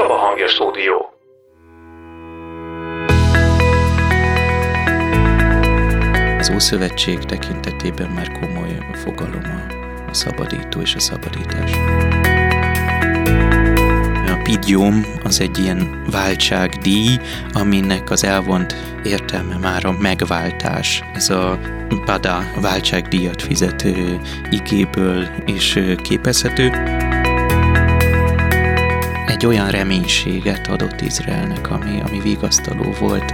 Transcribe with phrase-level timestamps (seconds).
[0.00, 1.12] Csaba Hangja Stúdió.
[6.38, 9.42] Az Ószövetség tekintetében már komoly a fogalom
[10.08, 11.72] a, szabadító és a szabadítás.
[14.26, 17.18] A pidium az egy ilyen váltságdíj,
[17.52, 21.02] aminek az elvont értelme már a megváltás.
[21.14, 21.58] Ez a
[22.06, 24.20] bada váltságdíjat fizető
[24.50, 26.98] igéből is képezhető
[29.40, 33.32] egy olyan reménységet adott Izraelnek, ami, ami vigasztaló volt.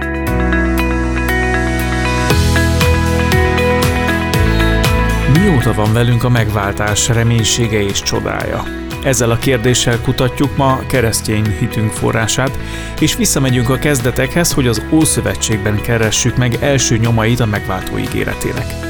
[5.33, 8.63] Mióta van velünk a megváltás reménysége és csodája?
[9.03, 12.57] Ezzel a kérdéssel kutatjuk ma keresztény hitünk forrását,
[12.99, 18.86] és visszamegyünk a kezdetekhez, hogy az Ószövetségben keressük meg első nyomait a megváltó ígéretének.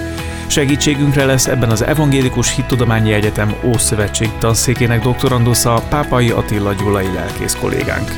[0.47, 8.11] Segítségünkre lesz ebben az Evangélikus Hittudományi Egyetem Ószövetség tanszékének doktorandusza Pápai Attila Gyulai lelkész kollégánk.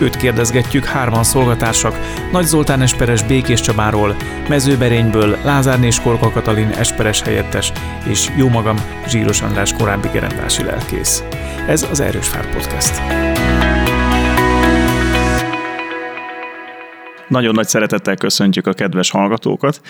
[0.00, 1.98] Őt kérdezgetjük hárman szolgatársak,
[2.32, 4.16] Nagy Zoltán Esperes Békés Csabáról,
[4.48, 7.72] Mezőberényből Lázár és Korka Katalin Esperes helyettes,
[8.04, 8.76] és jó magam
[9.06, 11.22] Zsíros András korábbi gerendási lelkész.
[11.66, 13.02] Ez az Erős Fár Podcast.
[17.28, 19.80] Nagyon nagy szeretettel köszöntjük a kedves hallgatókat.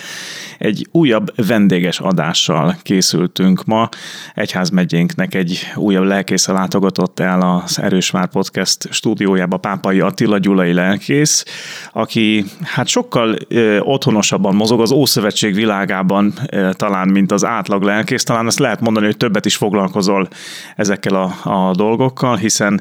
[0.58, 3.89] Egy újabb vendéges adással készültünk ma.
[4.34, 11.45] Egyházmegyénknek egy újabb lelkésze látogatott el az Erősvár Podcast stúdiójába Pápai Attila Gyulai lelkész,
[11.92, 18.25] aki hát sokkal ö, otthonosabban mozog az Ószövetség világában ö, talán, mint az átlag lelkész.
[18.25, 20.28] Talán azt lehet mondani, hogy többet is foglalkozol
[20.77, 22.80] ezekkel a, a dolgokkal, hiszen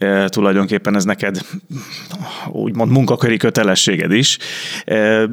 [0.00, 1.40] ö, tulajdonképpen ez neked
[2.46, 4.38] úgymond munkaköri kötelesség tevékenységed is.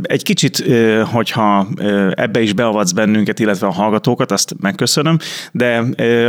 [0.01, 0.63] Egy kicsit,
[1.11, 1.67] hogyha
[2.11, 5.17] ebbe is beavatsz bennünket, illetve a hallgatókat, azt megköszönöm,
[5.51, 5.83] de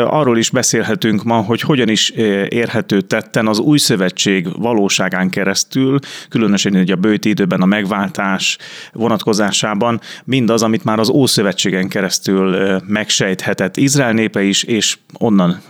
[0.04, 2.10] arról is beszélhetünk ma, hogy hogyan is
[2.48, 8.58] érhető tetten az új szövetség valóságán keresztül, különösen hogy a bőti időben a megváltás
[8.92, 15.60] vonatkozásában, mindaz, amit már az Ószövetségen keresztül megsejthetett Izrael népe is, és onnan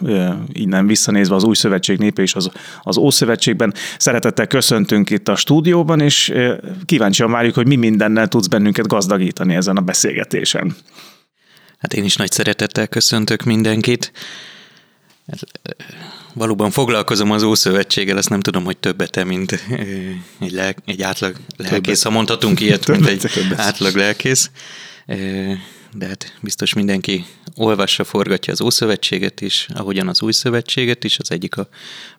[0.53, 2.51] innen visszanézve az új szövetség népe is az,
[2.83, 3.75] az Ószövetségben.
[3.99, 6.33] Szeretettel köszöntünk itt a stúdióban, és
[6.85, 10.77] kíváncsian várjuk, hogy mi mindennel tudsz bennünket gazdagítani ezen a beszélgetésen.
[11.79, 14.13] Hát én is nagy szeretettel köszöntök mindenkit.
[16.35, 19.53] Valóban foglalkozom az Ószövetséggel, azt nem tudom, hogy többet mint
[20.41, 24.51] egy, lelk, egy átlag lelkész, ha mondhatunk ilyet, mint egy átlag lelkész.
[25.95, 31.31] De hát biztos mindenki olvassa, forgatja az Ószövetséget is, ahogyan az Új Szövetséget is, az
[31.31, 31.69] egyik a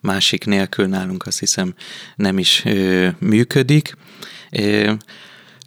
[0.00, 1.74] másik nélkül nálunk azt hiszem
[2.16, 2.62] nem is
[3.18, 3.96] működik.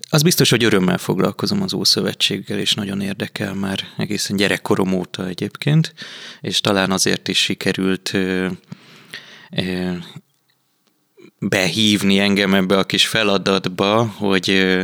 [0.09, 5.93] Az biztos, hogy örömmel foglalkozom az Ószövetséggel, és nagyon érdekel már egészen gyerekkorom óta egyébként,
[6.41, 8.17] és talán azért is sikerült
[11.39, 14.77] behívni engem ebbe a kis feladatba, hogy,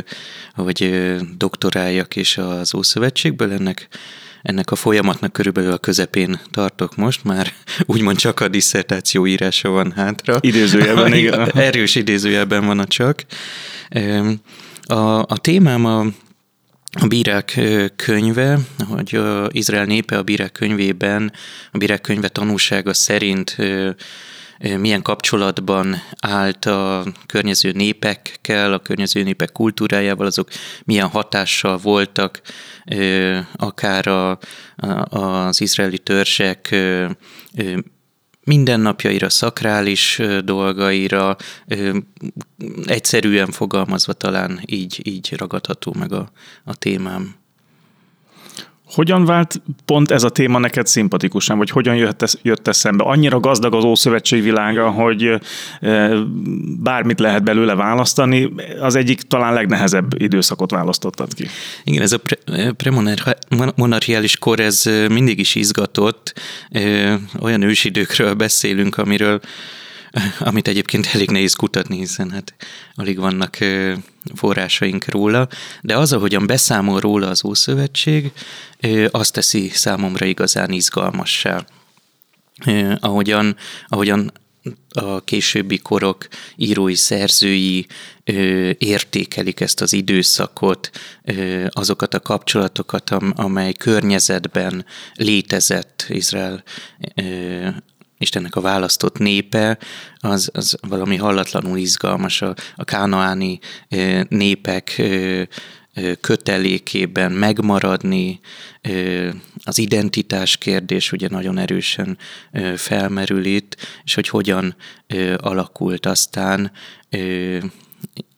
[0.54, 0.92] hogy
[1.36, 3.52] doktoráljak is az Ószövetségből.
[3.52, 3.88] Ennek,
[4.42, 7.52] ennek a folyamatnak körülbelül a közepén tartok most, már
[7.86, 10.36] úgymond csak a diszertáció írása van hátra.
[10.40, 11.50] Idézőjelben, igen.
[11.54, 13.24] Erős idézőjelben van a csak.
[14.82, 16.00] A, a témám a,
[17.00, 17.60] a bírák
[17.96, 21.32] könyve, hogy Izrael népe a bírák könyvében,
[21.72, 23.56] a bírák könyve tanúsága szerint
[24.58, 30.48] milyen kapcsolatban állt a környező népekkel, a környező népek kultúrájával, azok
[30.84, 32.40] milyen hatással voltak
[33.56, 34.38] akár a,
[35.08, 36.76] az izraeli törzsek
[38.44, 41.36] mindennapjaira, szakrális dolgaira,
[42.84, 46.30] egyszerűen fogalmazva talán így, így ragadható meg a,
[46.64, 47.34] a témám.
[48.94, 51.96] Hogyan vált pont ez a téma neked szimpatikusan, vagy hogyan
[52.42, 53.04] jött, eszembe?
[53.04, 55.40] Annyira gazdag az Ószövetség világa, hogy
[56.82, 61.46] bármit lehet belőle választani, az egyik talán legnehezebb időszakot választottad ki.
[61.84, 66.34] Igen, ez a pre- premonarchiális kor, ez mindig is izgatott.
[67.40, 69.40] Olyan ősidőkről beszélünk, amiről
[70.38, 72.54] amit egyébként elég nehéz kutatni, hiszen hát
[72.94, 73.58] alig vannak
[74.34, 75.48] forrásaink róla,
[75.80, 78.32] de az, ahogyan beszámol róla az Ószövetség,
[79.10, 81.64] azt teszi számomra igazán izgalmassá.
[83.00, 83.56] Ahogyan,
[83.88, 84.32] ahogyan
[84.88, 87.86] a későbbi korok írói, szerzői
[88.24, 90.90] ö, értékelik ezt az időszakot,
[91.24, 94.84] ö, azokat a kapcsolatokat, amely környezetben
[95.14, 96.62] létezett Izrael
[97.14, 97.68] ö,
[98.18, 99.78] Istennek a választott népe,
[100.18, 102.42] az, az valami hallatlanul izgalmas.
[102.42, 103.58] A, a kánaáni
[104.28, 105.02] népek
[106.20, 108.40] kötelékében megmaradni,
[109.64, 112.18] az identitás kérdés ugye nagyon erősen
[112.76, 114.76] felmerül itt, és hogy hogyan
[115.36, 116.72] alakult aztán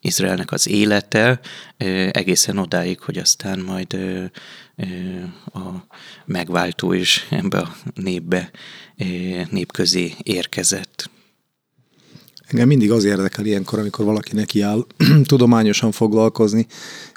[0.01, 1.41] Izraelnek az élete
[2.11, 3.99] egészen odáig, hogy aztán majd
[5.53, 5.87] a
[6.25, 8.51] megváltó is ebbe a népbe,
[9.51, 11.11] nép közé érkezett.
[12.47, 14.87] Engem mindig az érdekel ilyenkor, amikor valaki neki áll
[15.27, 16.67] tudományosan foglalkozni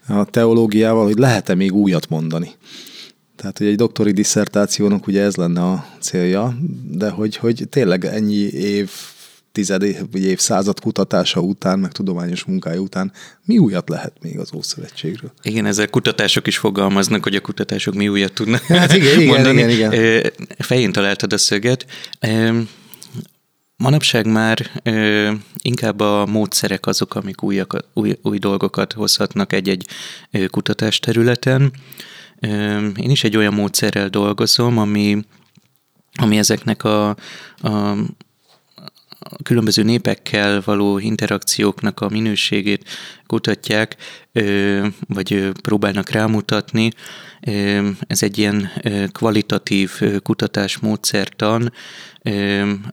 [0.07, 2.51] a teológiával, hogy lehet-e még újat mondani.
[3.35, 6.57] Tehát, hogy egy doktori disszertációnak ugye ez lenne a célja,
[6.91, 8.91] de hogy, hogy tényleg ennyi év
[9.51, 13.11] tized vagy évszázad kutatása után, meg tudományos munkája után
[13.45, 15.31] mi újat lehet még az Ószövetségről?
[15.41, 19.57] Igen, ezzel kutatások is fogalmaznak, hogy a kutatások mi újat tudnak hát igen, mondani.
[19.57, 20.31] Igen, igen, igen.
[20.57, 21.85] Fején találtad a szöget.
[23.77, 25.31] Manapság már ö,
[25.61, 29.87] inkább a módszerek azok, amik újak, új, új dolgokat hozhatnak egy-egy
[30.31, 31.71] ö, kutatásterületen.
[32.39, 32.47] Ö,
[32.87, 35.25] én is egy olyan módszerrel dolgozom, ami,
[36.13, 37.09] ami ezeknek a,
[37.61, 37.95] a
[39.43, 42.89] különböző népekkel való interakcióknak a minőségét
[43.27, 43.95] kutatják,
[45.07, 46.91] vagy próbálnak rámutatni.
[48.07, 48.71] Ez egy ilyen
[49.11, 49.91] kvalitatív
[50.23, 51.73] kutatásmódszertan,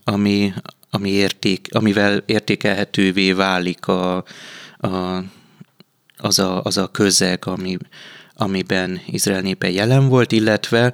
[0.05, 0.53] ami,
[0.91, 4.17] ami érték, amivel értékelhetővé válik a,
[4.77, 5.23] a,
[6.17, 7.77] az, a, az a közeg, ami,
[8.37, 10.93] amiben Izrael népe jelen volt, illetve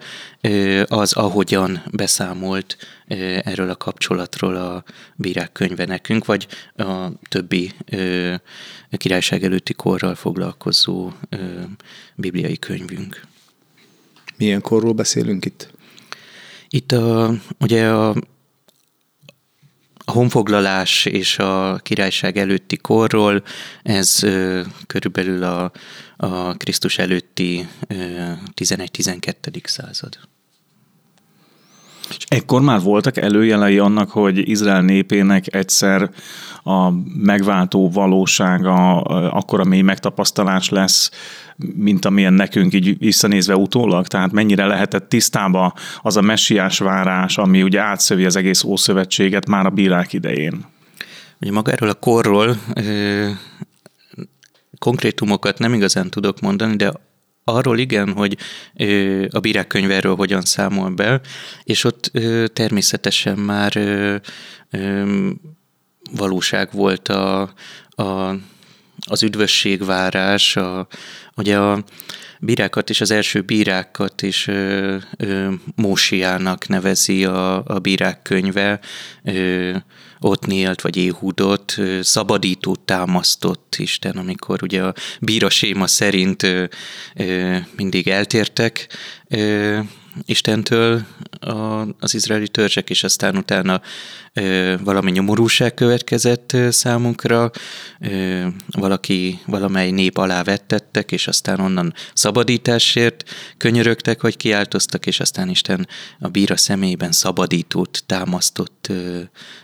[0.86, 2.76] az, ahogyan beszámolt
[3.42, 4.84] erről a kapcsolatról a
[5.14, 6.46] bírák könyve nekünk, vagy
[6.76, 7.72] a többi
[8.90, 11.12] királyság előtti korral foglalkozó
[12.14, 13.20] bibliai könyvünk.
[14.36, 15.70] Milyen korról beszélünk itt?
[16.68, 18.14] Itt a, ugye a
[20.04, 23.42] a honfoglalás és a királyság előtti korról,
[23.82, 25.72] ez ö, körülbelül a,
[26.22, 27.66] a Krisztus előtti
[28.54, 29.66] 11-12.
[29.66, 30.18] század.
[32.08, 36.10] És ekkor már voltak előjelei annak, hogy Izrael népének egyszer
[36.62, 41.10] a megváltó valósága, akkor a mély megtapasztalás lesz,
[41.56, 44.06] mint amilyen nekünk így visszanézve utólag?
[44.06, 49.66] Tehát mennyire lehetett tisztába az a messiás várás, ami ugye átszövi az egész Ószövetséget már
[49.66, 50.64] a bírák idején?
[51.40, 52.56] Ugye maga erről a korról
[54.82, 56.92] konkrétumokat nem igazán tudok mondani, de
[57.44, 58.36] arról igen, hogy
[59.30, 61.20] a bírák erről hogyan számol be,
[61.64, 62.10] és ott
[62.52, 63.72] természetesen már
[66.12, 67.40] valóság volt a,
[67.88, 68.34] a,
[69.06, 70.86] az üdvösségvárás, a,
[71.36, 71.84] ugye a
[72.40, 74.96] bírákat és az első bírákat is ö,
[75.74, 78.80] Mósiának nevezi a, a bírák könyve,
[79.24, 79.76] ö,
[80.24, 86.46] Otnielt vagy Éhudot, szabadítót támasztott Isten, amikor ugye a bíra séma szerint
[87.76, 88.88] mindig eltértek
[90.24, 91.04] Istentől
[91.40, 93.80] a, az izraeli törzsek, és aztán utána
[94.32, 97.50] ö, valami nyomorúság következett számunkra,
[98.00, 103.24] ö, valaki, valamely nép alá vettettek, és aztán onnan szabadításért
[103.56, 105.88] könyörögtek, vagy kiáltoztak, és aztán Isten
[106.18, 109.20] a bíra személyben szabadítót támasztott ö,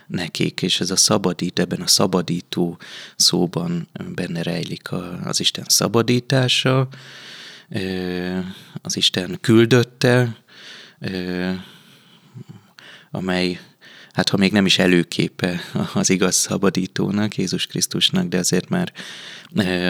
[0.07, 2.77] nekik, és ez a szabadít, ebben a szabadító
[3.15, 6.87] szóban benne rejlik a, az Isten szabadítása,
[8.81, 9.37] az Isten
[9.99, 10.37] küldötte,
[13.11, 13.59] amely,
[14.11, 15.61] hát ha még nem is előképe
[15.93, 18.93] az igaz szabadítónak, Jézus Krisztusnak, de azért már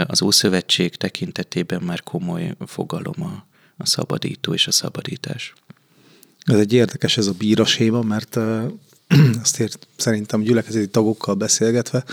[0.07, 3.45] az Ószövetség tekintetében már komoly fogalom a,
[3.77, 5.53] a szabadító és a szabadítás.
[6.43, 8.37] Ez egy érdekes ez a bíraséma, mert
[9.41, 12.03] azt ért, szerintem gyülekezeti tagokkal beszélgetve,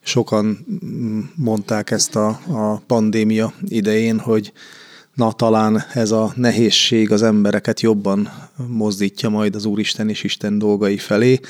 [0.00, 4.52] sokan mm, mondták ezt a, a pandémia idején, hogy
[5.18, 8.30] na talán ez a nehézség az embereket jobban
[8.66, 11.40] mozdítja majd az Úristen és Isten dolgai felé.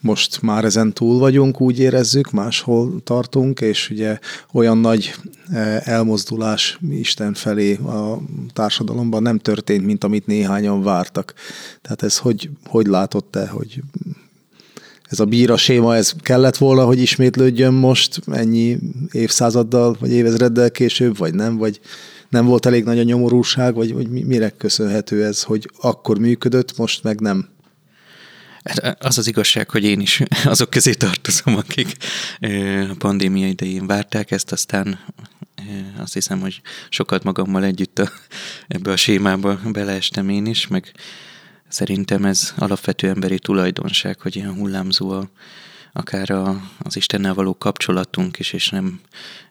[0.00, 4.18] Most már ezen túl vagyunk, úgy érezzük, máshol tartunk, és ugye
[4.52, 5.14] olyan nagy
[5.52, 8.18] e, elmozdulás Isten felé a
[8.52, 11.34] társadalomban nem történt, mint amit néhányan vártak.
[11.82, 13.82] Tehát ez hogy, hogy látott te, hogy
[15.08, 18.78] ez a bíra séma, ez kellett volna, hogy ismétlődjön most ennyi
[19.12, 21.80] évszázaddal, vagy évezreddel később, vagy nem, vagy
[22.28, 27.02] nem volt elég nagy a nyomorúság, vagy, vagy mire köszönhető ez, hogy akkor működött, most
[27.02, 27.48] meg nem?
[28.64, 31.96] Hát, az az igazság, hogy én is azok közé tartozom, akik
[32.90, 34.98] a pandémia idején várták ezt, aztán
[35.98, 38.10] azt hiszem, hogy sokat magammal együtt a,
[38.68, 40.92] ebbe a sémába beleestem én is, meg
[41.68, 45.30] szerintem ez alapvető emberi tulajdonság, hogy ilyen hullámzó a,
[45.96, 49.00] akár a, az Istennel való kapcsolatunk is, és nem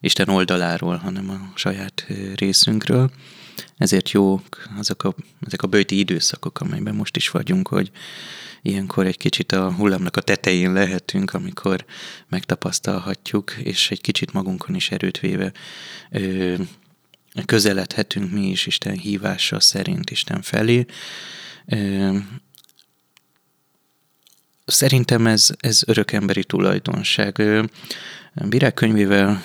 [0.00, 3.10] Isten oldaláról, hanem a saját részünkről.
[3.76, 5.14] Ezért jók azok a,
[5.46, 7.90] ezek a bőti időszakok, amelyben most is vagyunk, hogy
[8.62, 11.84] ilyenkor egy kicsit a hullámnak a tetején lehetünk, amikor
[12.28, 15.52] megtapasztalhatjuk, és egy kicsit magunkon is erőt véve
[16.10, 16.54] ö,
[17.44, 20.86] közeledhetünk mi is Isten hívása szerint Isten felé.
[24.64, 27.42] Szerintem ez, ez örökemberi tulajdonság.
[28.34, 29.42] Bírák könyvével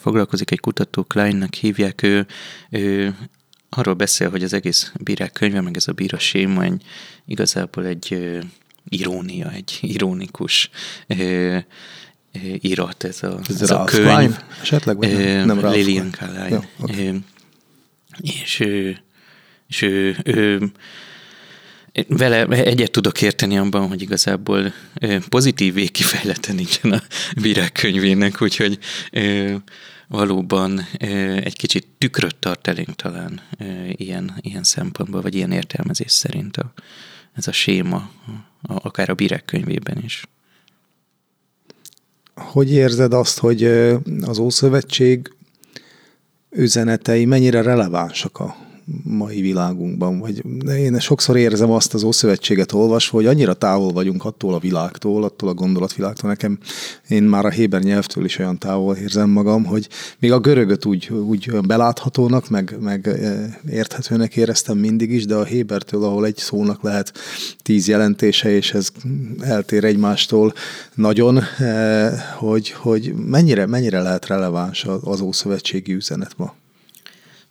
[0.00, 2.26] foglalkozik egy kutató, Kleinnek hívják, ő,
[2.70, 3.14] ő
[3.68, 6.82] arról beszél, hogy az egész bírák könyve, meg ez a bíra séma egy,
[7.26, 8.38] igazából egy
[8.88, 10.70] irónia, egy ironikus
[11.06, 11.58] ö,
[12.58, 14.04] irat, ez a, ez, ez a könyv.
[14.04, 14.36] Klein?
[14.60, 16.68] Esetleg, vagy nem, nem Ralph Lilian Carlyle.
[16.78, 17.20] okay.
[18.20, 18.98] És, ő,
[19.68, 20.70] és ő, ő,
[22.08, 24.72] vele egyet tudok érteni abban, hogy igazából
[25.28, 27.02] pozitív végkifejlete nincsen a
[27.40, 28.78] bírák könyvének, úgyhogy
[30.08, 30.86] valóban
[31.40, 33.40] egy kicsit tükröt tart elénk talán
[33.90, 36.72] ilyen, ilyen szempontból, vagy ilyen értelmezés szerint a,
[37.34, 38.10] ez a séma,
[38.62, 40.24] akár a bírek könyvében is.
[42.34, 43.64] Hogy érzed azt, hogy
[44.20, 45.34] az Ószövetség
[46.50, 48.65] üzenetei mennyire relevánsak a
[49.02, 54.54] mai világunkban, vagy én sokszor érzem azt az Ószövetséget olvasva, hogy annyira távol vagyunk attól
[54.54, 56.30] a világtól, attól a gondolatvilágtól.
[56.30, 56.58] Nekem
[57.08, 59.88] én már a Héber nyelvtől is olyan távol érzem magam, hogy
[60.18, 65.44] még a görögöt úgy, úgy beláthatónak, meg, meg e, érthetőnek éreztem mindig is, de a
[65.44, 67.12] Hébertől, ahol egy szónak lehet
[67.62, 68.88] tíz jelentése, és ez
[69.40, 70.52] eltér egymástól
[70.94, 76.54] nagyon, e, hogy, hogy mennyire, mennyire lehet releváns az Ószövetségi üzenet ma.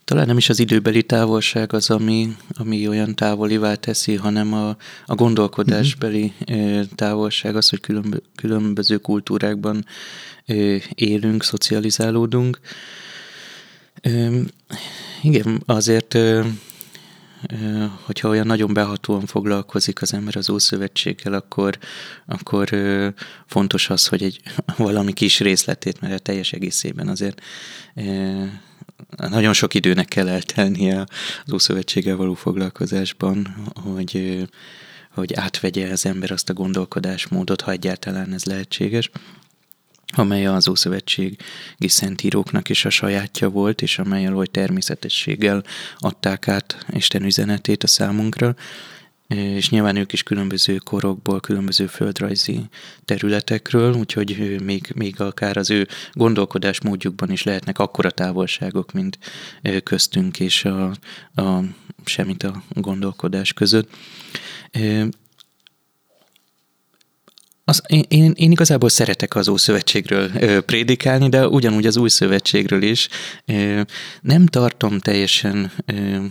[0.06, 5.14] Talán nem is az időbeli távolság az, ami, ami olyan távolivá teszi, hanem a, a
[5.14, 6.80] gondolkodásbeli mm-hmm.
[6.94, 9.84] távolság, az, hogy különb, különböző kultúrákban
[10.94, 12.60] élünk, szocializálódunk.
[15.22, 16.18] Igen, azért
[18.04, 21.78] hogyha olyan nagyon behatóan foglalkozik az ember az Ószövetséggel, akkor,
[22.26, 22.68] akkor
[23.46, 24.40] fontos az, hogy egy
[24.76, 27.40] valami kis részletét, mert a teljes egészében azért
[29.16, 31.06] nagyon sok időnek kell eltelnie
[31.44, 34.42] az Ószövetséggel való foglalkozásban, hogy,
[35.14, 39.10] hogy átvegye az ember azt a gondolkodásmódot, ha egyáltalán ez lehetséges
[40.12, 41.36] amely az Ószövetségi
[41.78, 45.64] szentíróknak is a sajátja volt, és amely oly természetességgel
[45.98, 48.54] adták át Isten üzenetét a számunkra,
[49.28, 52.60] és nyilván ők is különböző korokból, különböző földrajzi
[53.04, 59.18] területekről, úgyhogy még, még akár az ő gondolkodásmódjukban is lehetnek akkora távolságok, mint
[59.82, 60.90] köztünk és a,
[61.34, 61.60] a
[62.04, 63.90] semmit a gondolkodás között.
[67.68, 73.08] Az, én, én igazából szeretek az Ószövetségről ö, prédikálni, de ugyanúgy az Új Szövetségről is.
[73.44, 73.80] Ö,
[74.20, 76.24] nem tartom teljesen ö,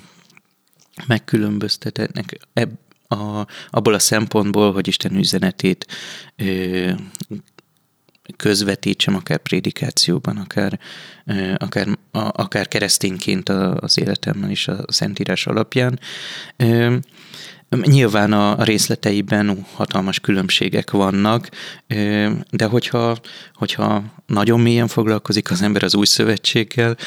[1.08, 2.70] megkülönböztetnek eb,
[3.08, 5.88] a, abból a szempontból, hogy Isten üzenetét
[6.36, 6.92] ö,
[8.38, 10.80] közvetítsem, akár prédikációban, akár,
[11.26, 16.00] ö, akár, a, akár keresztényként az életemmel is a Szentírás alapján.
[16.56, 16.96] Ö,
[17.82, 21.50] Nyilván a részleteiben hatalmas különbségek vannak,
[22.50, 23.18] de hogyha,
[23.54, 26.98] hogyha nagyon mélyen foglalkozik az ember az új szövetséggel,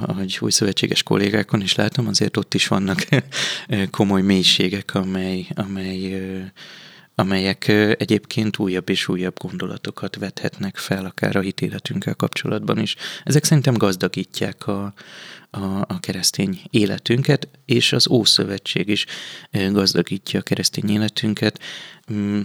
[0.00, 3.06] ahogy új szövetséges kollégákon is látom, azért ott is vannak
[3.90, 6.18] komoly mélységek, amely, amely
[7.14, 7.68] amelyek
[7.98, 12.96] egyébként újabb és újabb gondolatokat vethetnek fel, akár a hitéletünkkel kapcsolatban is.
[13.24, 14.92] Ezek szerintem gazdagítják a,
[15.50, 19.06] a, a keresztény életünket, és az Ószövetség is
[19.50, 21.60] gazdagítja a keresztény életünket.
[22.12, 22.40] Mm,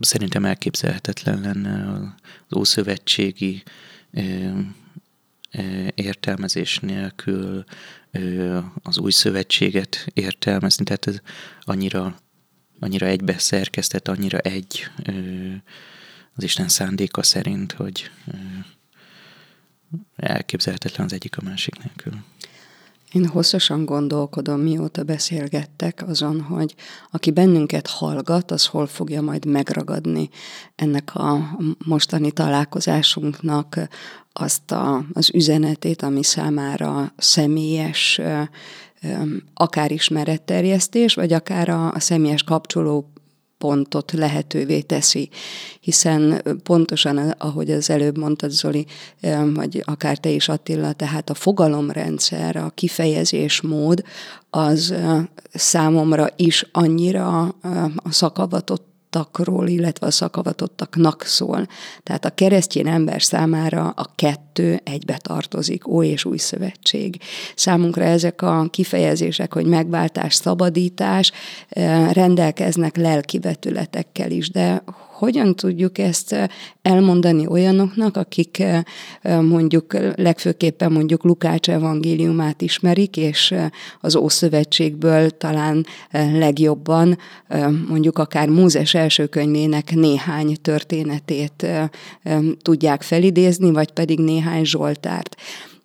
[0.00, 2.02] szerintem elképzelhetetlen lenne
[2.48, 3.62] az Ószövetségi
[5.94, 7.64] értelmezés nélkül
[8.82, 11.18] az új szövetséget értelmezni, tehát ez
[11.60, 12.16] annyira
[12.80, 14.90] annyira egybe szerkesztett, annyira egy
[16.34, 18.10] az Isten szándéka szerint, hogy
[20.16, 22.12] elképzelhetetlen az egyik a másik nélkül.
[23.12, 26.74] Én hosszasan gondolkodom, mióta beszélgettek azon, hogy
[27.10, 30.28] aki bennünket hallgat, az hol fogja majd megragadni
[30.74, 33.80] ennek a mostani találkozásunknak
[34.32, 38.20] azt a, az üzenetét, ami számára személyes,
[39.54, 43.12] akár ismeretterjesztés, vagy akár a, a személyes kapcsoló
[43.58, 45.28] pontot lehetővé teszi,
[45.80, 48.86] hiszen pontosan, ahogy az előbb mondtad, Zoli,
[49.54, 54.04] vagy akár te is Attila, tehát a fogalomrendszer, a kifejezésmód,
[54.50, 54.94] az
[55.52, 57.38] számomra is annyira
[57.96, 61.66] a szakavatott szakavatottakról, illetve a szakavatottaknak szól.
[62.02, 67.20] Tehát a keresztény ember számára a kettő egybe tartozik, Ó és Új Szövetség.
[67.54, 71.32] Számunkra ezek a kifejezések, hogy megváltás, szabadítás
[72.12, 74.82] rendelkeznek lelki vetületekkel is, de
[75.18, 76.48] hogyan tudjuk ezt
[76.82, 78.62] elmondani olyanoknak, akik
[79.22, 83.54] mondjuk legfőképpen mondjuk Lukács evangéliumát ismerik, és
[84.00, 85.86] az Ószövetségből talán
[86.32, 87.18] legjobban
[87.88, 91.66] mondjuk akár Mózes első könyvének néhány történetét
[92.62, 95.36] tudják felidézni, vagy pedig néhány Zsoltárt.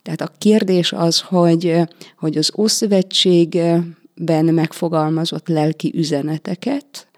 [0.03, 1.75] Tehát a kérdés az, hogy,
[2.17, 7.10] hogy az Ószövetségben megfogalmazott lelki üzeneteket,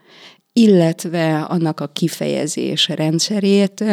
[0.53, 3.83] illetve annak a kifejezés rendszerét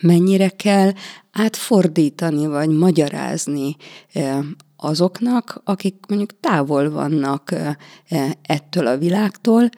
[0.00, 0.92] mennyire kell
[1.32, 3.76] átfordítani vagy magyarázni
[4.76, 7.54] azoknak, akik mondjuk távol vannak
[8.42, 9.68] ettől a világtól,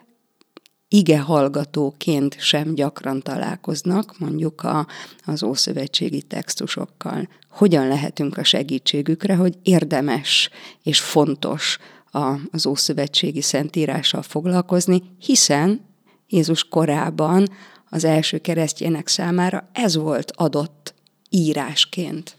[0.88, 4.86] ige hallgatóként sem gyakran találkoznak mondjuk a,
[5.24, 7.28] az ószövetségi textusokkal.
[7.50, 10.50] Hogyan lehetünk a segítségükre, hogy érdemes
[10.82, 11.78] és fontos
[12.14, 15.80] a, az Ószövetségi Szentírással foglalkozni, hiszen
[16.28, 17.48] Jézus korában
[17.90, 20.94] az első keresztjének számára ez volt adott
[21.30, 22.36] írásként.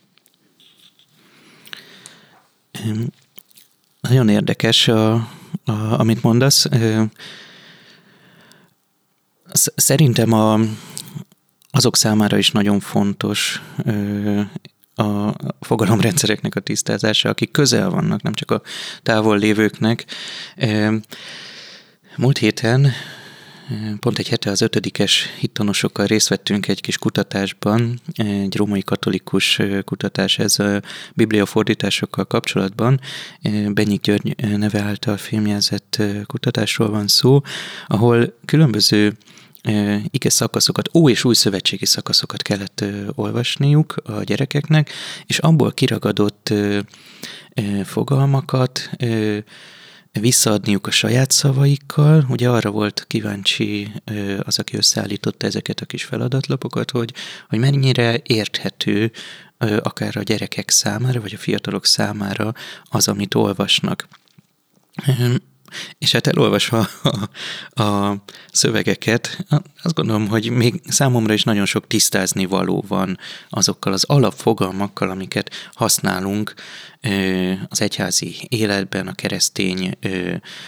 [4.02, 6.66] Nagyon érdekes, a, a, amit mondasz.
[9.76, 10.60] Szerintem a,
[11.72, 13.62] azok számára is nagyon fontos
[14.96, 18.62] a fogalomrendszereknek a tisztázása, akik közel vannak, nem csak a
[19.04, 20.06] távol lévőknek.
[22.18, 22.92] Múlt héten
[24.00, 30.40] Pont egy hete az ötödikes hittanosokkal részt vettünk egy kis kutatásban, egy római katolikus kutatás
[30.40, 30.82] ez a
[31.14, 33.00] bibliafordításokkal kapcsolatban.
[33.68, 37.42] Benyik György neve által filmjelzett kutatásról van szó,
[37.88, 39.18] ahol különböző
[40.10, 44.92] ige szakaszokat, ó és új szövetségi szakaszokat kellett olvasniuk a gyerekeknek,
[45.26, 46.54] és abból kiragadott
[47.84, 48.90] fogalmakat
[50.20, 52.26] visszaadniuk a saját szavaikkal.
[52.30, 53.92] Ugye arra volt kíváncsi
[54.40, 57.14] az, aki összeállította ezeket a kis feladatlapokat, hogy,
[57.50, 59.12] hogy mennyire érthető
[59.58, 64.08] akár a gyerekek számára, vagy a fiatalok számára az, amit olvasnak.
[65.98, 66.88] És hát elolvasva
[67.74, 68.18] a, a
[68.52, 69.46] szövegeket,
[69.84, 73.18] azt gondolom, hogy még számomra is nagyon sok tisztázni való van
[73.50, 76.54] azokkal az alapfogalmakkal, amiket használunk
[77.70, 79.98] az egyházi életben, a keresztény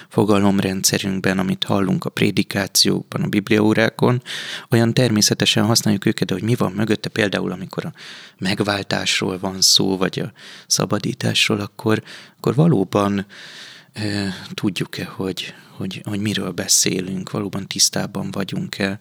[0.10, 4.22] fogalomrendszerünkben, amit hallunk a prédikációkban, a bibliaórákon,
[4.70, 7.94] olyan természetesen használjuk őket, de hogy mi van mögötte, például amikor a
[8.38, 10.32] megváltásról van szó, vagy a
[10.68, 12.04] szabadításról, akkor,
[12.38, 13.26] akkor valóban
[14.54, 19.00] tudjuk-e, hogy, hogy, hogy miről beszélünk, valóban tisztában vagyunk-e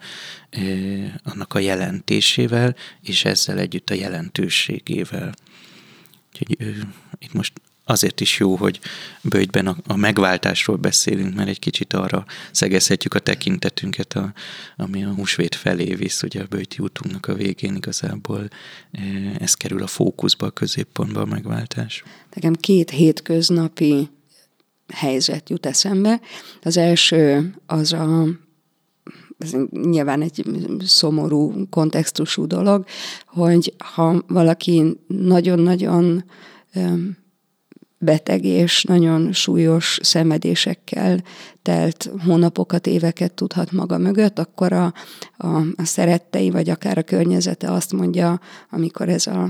[1.22, 5.35] annak a jelentésével, és ezzel együtt a jelentőségével.
[6.32, 6.76] Úgyhogy
[7.18, 7.52] itt most
[7.88, 8.80] azért is jó, hogy
[9.22, 14.32] bőjtben a, a megváltásról beszélünk, mert egy kicsit arra szegezhetjük a tekintetünket, a,
[14.76, 18.48] ami a húsvét felé visz, ugye a bőjti útunknak a végén igazából
[19.38, 22.04] ez kerül a fókuszba, a középpontba a megváltás.
[22.35, 24.09] Nekem két hétköznapi
[24.94, 26.20] helyzet jut eszembe.
[26.62, 28.25] Az első az a
[29.38, 30.44] ez nyilván egy
[30.85, 32.85] szomorú kontextusú dolog,
[33.27, 36.25] hogy ha valaki nagyon-nagyon
[38.07, 41.23] beteg és nagyon súlyos szenvedésekkel
[41.62, 44.92] telt hónapokat, éveket tudhat maga mögött, akkor a,
[45.37, 48.40] a, a szerettei, vagy akár a környezete azt mondja,
[48.71, 49.49] amikor ez a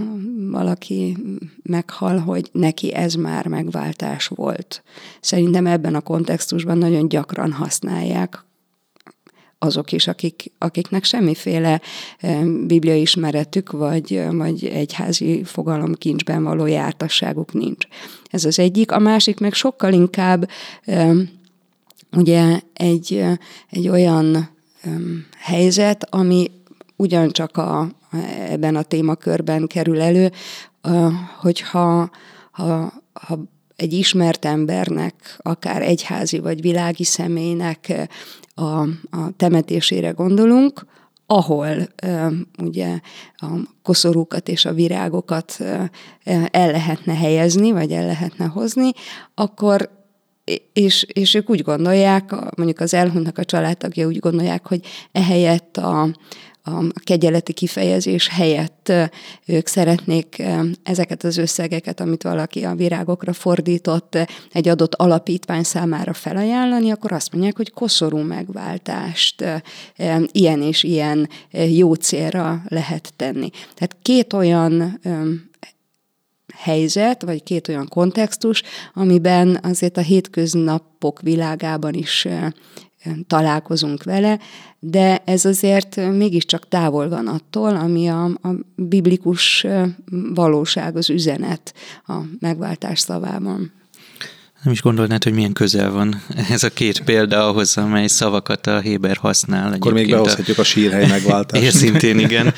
[0.50, 1.16] valaki
[1.62, 4.82] meghal, hogy neki ez már megváltás volt.
[5.20, 8.44] Szerintem ebben a kontextusban nagyon gyakran használják
[9.58, 11.80] azok is, akik, akiknek semmiféle
[12.66, 17.86] bibliai ismeretük, vagy, vagy egyházi fogalomkincsben való jártasságuk nincs.
[18.30, 18.92] Ez az egyik.
[18.92, 20.48] A másik meg sokkal inkább
[22.16, 23.24] ugye egy,
[23.70, 24.50] egy olyan
[25.38, 26.50] helyzet, ami
[26.96, 27.88] ugyancsak a,
[28.48, 30.32] ebben a témakörben kerül elő,
[31.40, 32.10] hogyha
[32.50, 33.38] ha, ha
[33.76, 38.08] egy ismert embernek, akár egyházi vagy világi személynek
[38.56, 40.86] a, a temetésére gondolunk,
[41.26, 41.76] ahol
[42.58, 43.00] ugye
[43.36, 43.46] a
[43.82, 45.60] koszorúkat és a virágokat
[46.50, 48.90] el lehetne helyezni, vagy el lehetne hozni,
[49.34, 49.90] akkor
[50.72, 54.80] és, és ők úgy gondolják, mondjuk az elhunytnak a családtagja úgy gondolják, hogy
[55.12, 56.08] ehelyett a,
[56.66, 58.92] a kegyeleti kifejezés helyett
[59.46, 60.42] ők szeretnék
[60.82, 64.18] ezeket az összegeket, amit valaki a virágokra fordított,
[64.52, 69.44] egy adott alapítvány számára felajánlani, akkor azt mondják, hogy koszorú megváltást
[70.32, 71.28] ilyen és ilyen
[71.68, 73.50] jó célra lehet tenni.
[73.50, 75.00] Tehát két olyan
[76.54, 78.62] helyzet, vagy két olyan kontextus,
[78.94, 82.28] amiben azért a hétköznapok világában is
[83.26, 84.38] találkozunk vele,
[84.78, 89.66] de ez azért mégiscsak távol van attól, ami a, a biblikus
[90.34, 91.74] valóság, az üzenet
[92.06, 93.72] a megváltás szavában.
[94.62, 98.80] Nem is gondolnád, hogy milyen közel van ez a két példa ahhoz, amely szavakat a
[98.80, 99.72] Héber használ.
[99.72, 101.62] Akkor még behozhatjuk a, a sírhely megváltást.
[101.64, 102.54] Érszintén igen.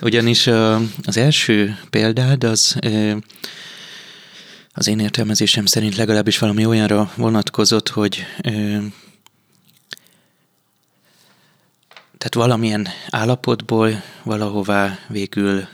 [0.00, 0.46] Ugyanis
[1.04, 2.76] az első példád az
[4.74, 8.26] az én értelmezésem szerint legalábbis valami olyanra vonatkozott, hogy
[12.20, 15.66] tehát valamilyen állapotból valahová végül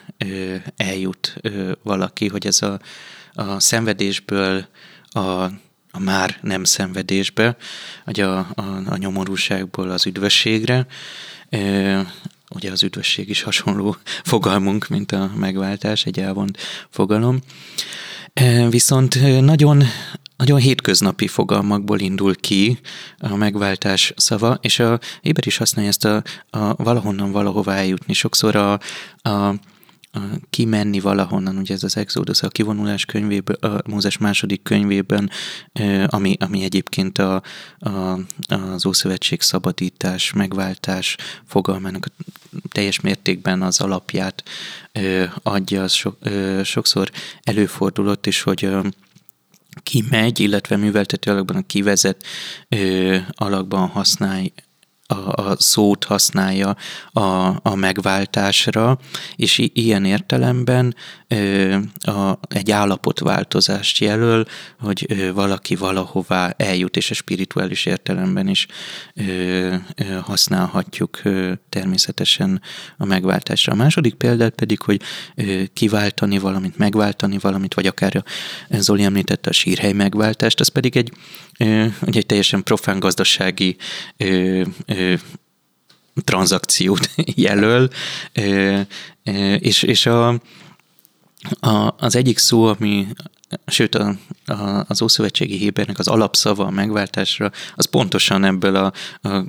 [0.77, 1.41] eljut
[1.83, 2.81] valaki, hogy ez a,
[3.33, 4.67] a szenvedésből
[5.09, 5.51] a
[5.97, 7.57] a már nem szenvedésbe,
[8.05, 10.87] vagy a, a, a nyomorúságból az üdvösségre.
[11.49, 12.13] E,
[12.51, 13.97] ugye az üdvösség is hasonló
[14.33, 16.59] fogalmunk, mint a megváltás, egy elvont
[16.91, 17.39] fogalom.
[18.71, 19.83] Viszont nagyon
[20.37, 22.79] nagyon hétköznapi fogalmakból indul ki
[23.19, 28.13] a megváltás szava, és a Éber is használja ezt a, a valahonnan valahová eljutni.
[28.13, 28.73] Sokszor a,
[29.23, 29.55] a
[30.51, 35.31] kimenni valahonnan, ugye ez az Exodus, a kivonulás könyvében, a Mózes második könyvében,
[36.07, 37.43] ami, ami egyébként a,
[37.79, 42.07] a, az Ószövetség szabadítás, megváltás fogalmának
[42.69, 44.43] teljes mértékben az alapját
[45.43, 46.11] adja, az so,
[46.65, 47.11] sokszor
[47.43, 48.69] előfordulott is, hogy
[49.83, 52.25] kimegy, illetve műveltető alakban a kivezet
[53.29, 54.53] alakban használj,
[55.07, 56.77] a, a szót használja
[57.13, 57.21] a,
[57.63, 58.99] a megváltásra,
[59.37, 60.95] és ilyen értelemben
[62.01, 64.47] a, egy állapotváltozást jelöl,
[64.81, 68.67] hogy valaki valahová eljut, és a spirituális értelemben is
[70.23, 71.23] használhatjuk
[71.69, 72.63] természetesen
[72.97, 73.73] a megváltásra.
[73.73, 75.01] A második példát pedig, hogy
[75.73, 78.25] kiváltani valamit, megváltani valamit, vagy akár a,
[78.77, 81.13] Zoli említette a sírhely megváltást, az pedig egy,
[82.03, 83.77] ugye egy teljesen profán gazdasági
[86.25, 87.11] tranzakciót
[87.47, 87.89] jelöl,
[89.59, 90.41] és, és a,
[91.61, 93.07] a, az egyik szó, ami
[93.67, 94.15] sőt a,
[94.47, 98.93] a, az Ószövetségi Hébernek az alapszava a megváltásra, az pontosan ebből a,
[99.29, 99.45] a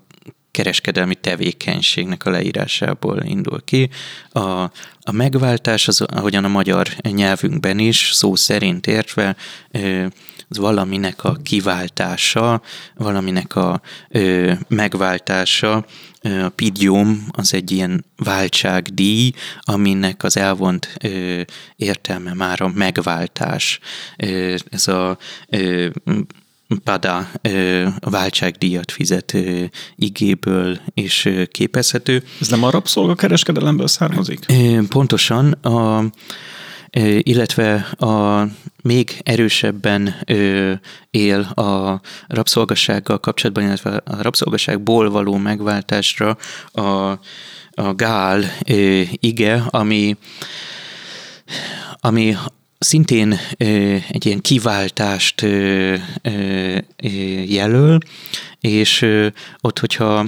[0.58, 3.90] kereskedelmi tevékenységnek a leírásából indul ki.
[4.30, 4.40] A,
[5.02, 9.36] a megváltás, az, ahogyan a magyar nyelvünkben is, szó szerint értve,
[10.50, 12.62] az valaminek a kiváltása,
[12.96, 15.86] valaminek a ö, megváltása.
[16.22, 21.42] A pidium az egy ilyen váltságdíj, aminek az elvont ö,
[21.76, 23.80] értelme már a megváltás.
[24.18, 25.18] Ö, ez a
[25.50, 25.88] ö,
[26.84, 27.28] Pada
[28.00, 29.38] váltságdíjat fizet
[29.96, 32.24] igéből és képezhető.
[32.40, 34.46] Ez nem a rabszolgakereskedelemből származik?
[34.90, 35.52] Pontosan.
[35.52, 36.04] A,
[37.20, 38.48] illetve a
[38.82, 40.16] még erősebben
[41.12, 46.38] él a rabszolgassággal kapcsolatban, illetve a rabszolgasságból való megváltásra
[46.72, 46.82] a,
[47.72, 48.44] a Gál
[49.20, 50.18] ige, ami
[52.00, 52.36] ami
[52.80, 53.40] szintén
[54.10, 55.42] egy ilyen kiváltást
[57.46, 57.98] jelöl,
[58.60, 59.06] és
[59.62, 60.26] ott, hogyha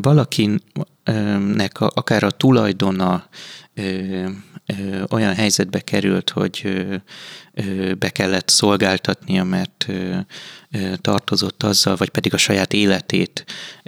[0.00, 3.28] valakinek akár a tulajdona
[5.10, 6.86] olyan helyzetbe került, hogy
[7.98, 9.88] be kellett szolgáltatnia, mert
[10.96, 13.44] tartozott azzal, vagy pedig a saját életét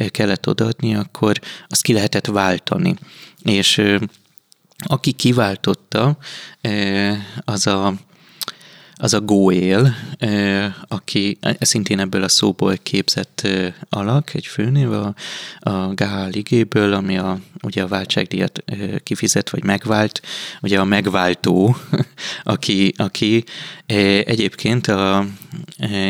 [0.09, 2.95] kellett odaadni, akkor azt ki lehetett váltani.
[3.43, 3.83] És
[4.87, 6.17] aki kiváltotta,
[7.45, 7.95] az a
[9.03, 9.95] az a Góél,
[10.89, 13.49] aki szintén ebből a szóból képzett
[13.89, 15.15] alak, egy főnév a,
[15.59, 18.65] a Gál igéből, ami a, ugye a váltságdíjat
[19.03, 20.23] kifizet, vagy megvált,
[20.63, 21.77] ugye a megváltó,
[22.43, 23.45] aki, aki
[24.25, 25.27] egyébként a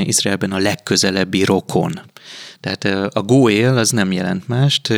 [0.05, 2.01] Izraelben a legközelebbi rokon.
[2.61, 4.93] Tehát a Góél az nem jelent mást,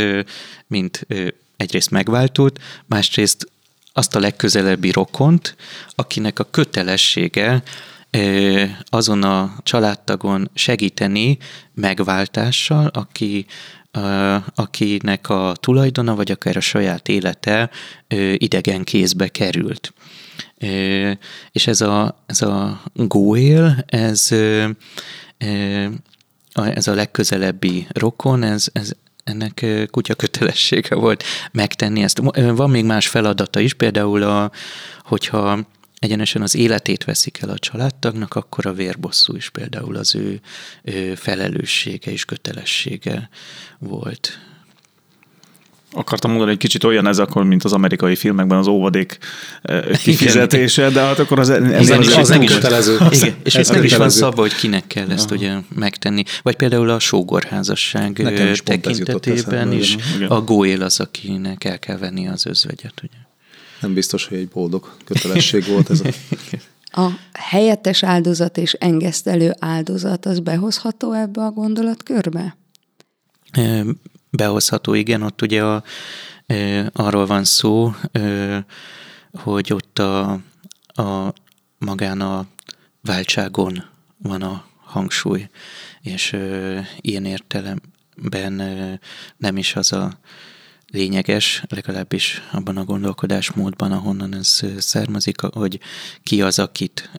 [0.67, 1.07] mint
[1.57, 3.52] egyrészt megváltót, másrészt
[3.93, 5.57] azt a legközelebbi rokont,
[5.95, 7.63] akinek a kötelessége
[8.85, 11.39] azon a családtagon segíteni
[11.75, 13.47] megváltással, aki,
[14.55, 17.71] akinek a tulajdona, vagy akár a saját élete
[18.37, 19.93] idegen kézbe került.
[21.53, 24.29] És ez a, ez a góél, ez,
[26.55, 28.93] ez a legközelebbi rokon, ez, ez
[29.25, 32.21] ennek kutya kötelessége volt megtenni ezt.
[32.35, 34.51] Van még más feladata is, például a,
[34.99, 35.59] hogyha
[35.99, 40.41] egyenesen az életét veszik el a családtagnak, akkor a vérbosszú is például az ő,
[40.83, 43.29] ő felelőssége és kötelessége
[43.79, 44.39] volt
[45.93, 49.19] akartam mondani, hogy kicsit olyan ez akkor, mint az amerikai filmekben az óvadék
[50.03, 52.99] kifizetése, de hát akkor az, ez Igen, az, az nem kötelező.
[53.11, 55.35] Igen, és ez nem is van szabva, hogy kinek kell ezt Aha.
[55.35, 56.23] ugye megtenni.
[56.43, 58.19] Vagy például a sógorházasság
[58.53, 60.29] is tekintetében is Igen.
[60.29, 62.95] a góél az, akinek el kell venni az özvegyet.
[63.03, 63.21] Ugye.
[63.81, 66.09] Nem biztos, hogy egy boldog kötelesség volt ez a...
[66.95, 72.57] A helyettes áldozat és engesztelő áldozat, az behozható ebbe a gondolatkörbe?
[74.33, 75.83] Behozható, igen, ott ugye a,
[76.47, 78.64] e, arról van szó, e,
[79.33, 80.31] hogy ott a,
[80.87, 81.33] a
[81.79, 82.47] magán a
[83.01, 83.85] váltságon
[84.18, 85.49] van a hangsúly,
[86.01, 88.99] és e, ilyen értelemben e,
[89.37, 90.18] nem is az a
[90.93, 95.81] lényeges, legalábbis abban a gondolkodásmódban, ahonnan ez származik, hogy
[96.23, 97.11] ki az, akit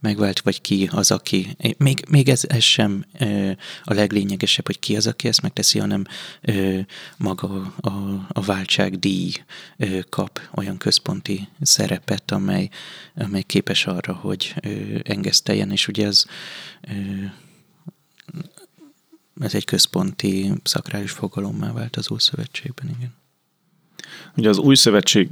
[0.00, 1.56] megvált, vagy ki az, aki...
[1.76, 3.04] Még, még ez, ez sem
[3.84, 6.04] a leglényegesebb, hogy ki az, aki ezt megteszi, hanem
[7.16, 7.90] maga a,
[8.28, 9.32] a váltságdíj
[10.08, 12.68] kap olyan központi szerepet, amely,
[13.16, 14.54] amely képes arra, hogy
[15.02, 16.24] engeszteljen, és ugye ez
[19.40, 23.14] ez egy központi szakrális fogalommá vált az Ószövetségben, igen.
[24.36, 25.28] Ugye az új szövetség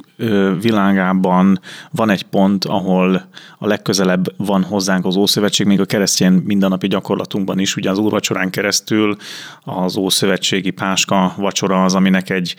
[0.60, 1.60] világában
[1.90, 7.58] van egy pont, ahol a legközelebb van hozzánk az Ószövetség, még a keresztény mindennapi gyakorlatunkban
[7.58, 7.76] is.
[7.76, 9.16] Ugye az úrvacsorán keresztül
[9.64, 12.56] az Ószövetségi Páska vacsora az, aminek egy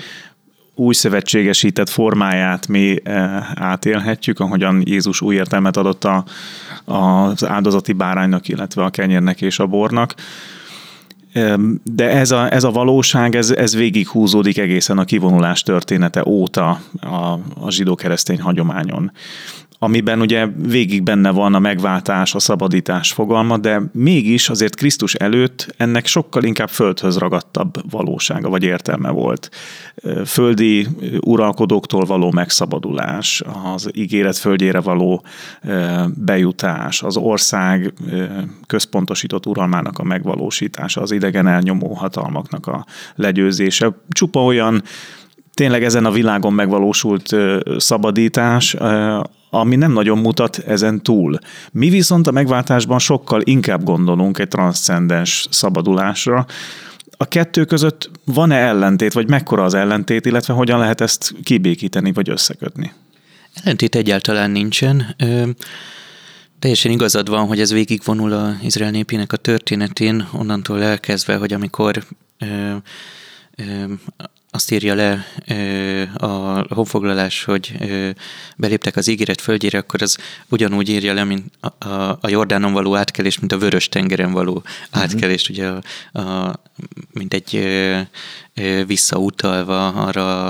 [0.75, 3.01] új szövetségesített formáját mi
[3.55, 6.25] átélhetjük, ahogyan Jézus új értelmet adott a,
[6.85, 10.15] az áldozati báránynak, illetve a kenyérnek és a bornak
[11.83, 16.79] de ez a, ez a valóság, ez, ez végig húzódik egészen a kivonulás története óta
[17.01, 19.11] a, a zsidó-keresztény hagyományon
[19.83, 25.73] amiben ugye végig benne van a megváltás, a szabadítás fogalma, de mégis azért Krisztus előtt
[25.77, 29.49] ennek sokkal inkább földhöz ragadtabb valósága vagy értelme volt.
[30.25, 30.87] Földi
[31.19, 33.43] uralkodóktól való megszabadulás,
[33.73, 35.23] az ígéret földjére való
[36.15, 37.93] bejutás, az ország
[38.67, 43.95] központosított uralmának a megvalósítása, az idegen elnyomó hatalmaknak a legyőzése.
[44.09, 44.83] Csupa olyan
[45.53, 47.35] tényleg ezen a világon megvalósult
[47.77, 48.75] szabadítás,
[49.53, 51.37] ami nem nagyon mutat ezen túl.
[51.71, 56.45] Mi viszont a megváltásban sokkal inkább gondolunk egy transzcendens szabadulásra,
[57.17, 62.29] a kettő között van-e ellentét, vagy mekkora az ellentét, illetve hogyan lehet ezt kibékíteni, vagy
[62.29, 62.93] összekötni?
[63.63, 65.15] Ellentét egyáltalán nincsen.
[65.17, 65.49] Ö,
[66.59, 72.03] teljesen igazad van, hogy ez végigvonul az Izrael népének a történetén, onnantól elkezdve, hogy amikor
[72.39, 72.75] ö,
[73.55, 73.83] ö,
[74.55, 75.25] azt írja le
[76.17, 76.27] a
[76.73, 77.73] honfoglalás, hogy
[78.57, 80.17] beléptek az ígéret földjére, akkor az
[80.49, 84.53] ugyanúgy írja le, mint a, a, a Jordánon való átkelés, mint a Vörös tengeren való
[84.53, 85.01] uh-huh.
[85.01, 86.59] átkelés, ugye a, a,
[87.11, 87.59] mint egy
[88.85, 90.47] visszautalva arra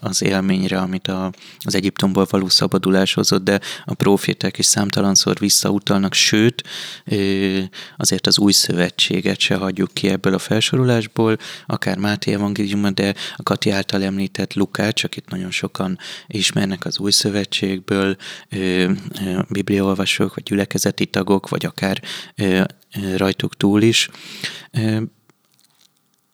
[0.00, 1.12] az élményre, amit
[1.58, 6.62] az Egyiptomból való szabadulás hozott, de a proféták is számtalanszor visszautalnak, sőt,
[7.96, 11.36] azért az új szövetséget se hagyjuk ki ebből a felsorolásból,
[11.66, 17.10] akár Máté evangéliumban, de a Kati által említett Lukács, akit nagyon sokan ismernek az új
[17.10, 18.16] szövetségből,
[19.48, 22.02] bibliaolvasók, vagy gyülekezeti tagok, vagy akár
[23.16, 24.10] rajtuk túl is,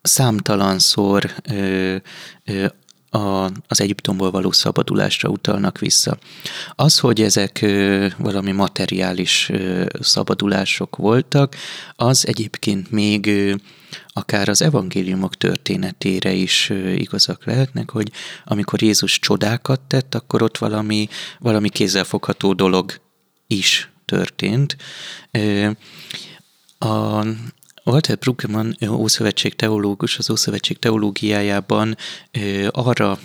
[0.03, 1.97] számtalanszor ö,
[2.45, 2.67] ö,
[3.11, 6.19] a, az Egyiptomból való szabadulásra utalnak vissza.
[6.75, 11.57] Az, hogy ezek ö, valami materiális ö, szabadulások voltak,
[11.95, 13.55] az egyébként még ö,
[14.09, 18.11] akár az evangéliumok történetére is igazak lehetnek, hogy
[18.45, 21.09] amikor Jézus csodákat tett, akkor ott valami,
[21.39, 23.01] valami kézzelfogható dolog
[23.47, 24.77] is történt.
[26.79, 27.25] A,
[27.89, 31.97] Walter Bruckmann, Ószövetség teológus, az Ószövetség teológiájában
[32.71, 33.19] arra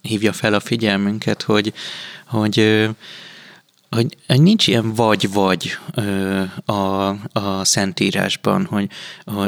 [0.00, 1.72] hívja fel a figyelmünket, hogy,
[2.26, 2.88] hogy
[3.90, 5.78] hogy nincs ilyen vagy-vagy
[6.64, 6.72] a,
[7.32, 8.88] a Szentírásban, hogy,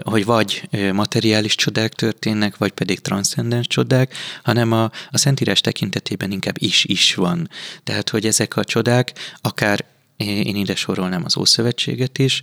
[0.03, 6.57] hogy vagy materiális csodák történnek, vagy pedig transzcendens csodák, hanem a, a Szentírás tekintetében inkább
[6.59, 7.51] is-is van.
[7.85, 9.85] Tehát, hogy ezek a csodák akár
[10.25, 12.43] én ide sorolnám az Ószövetséget is,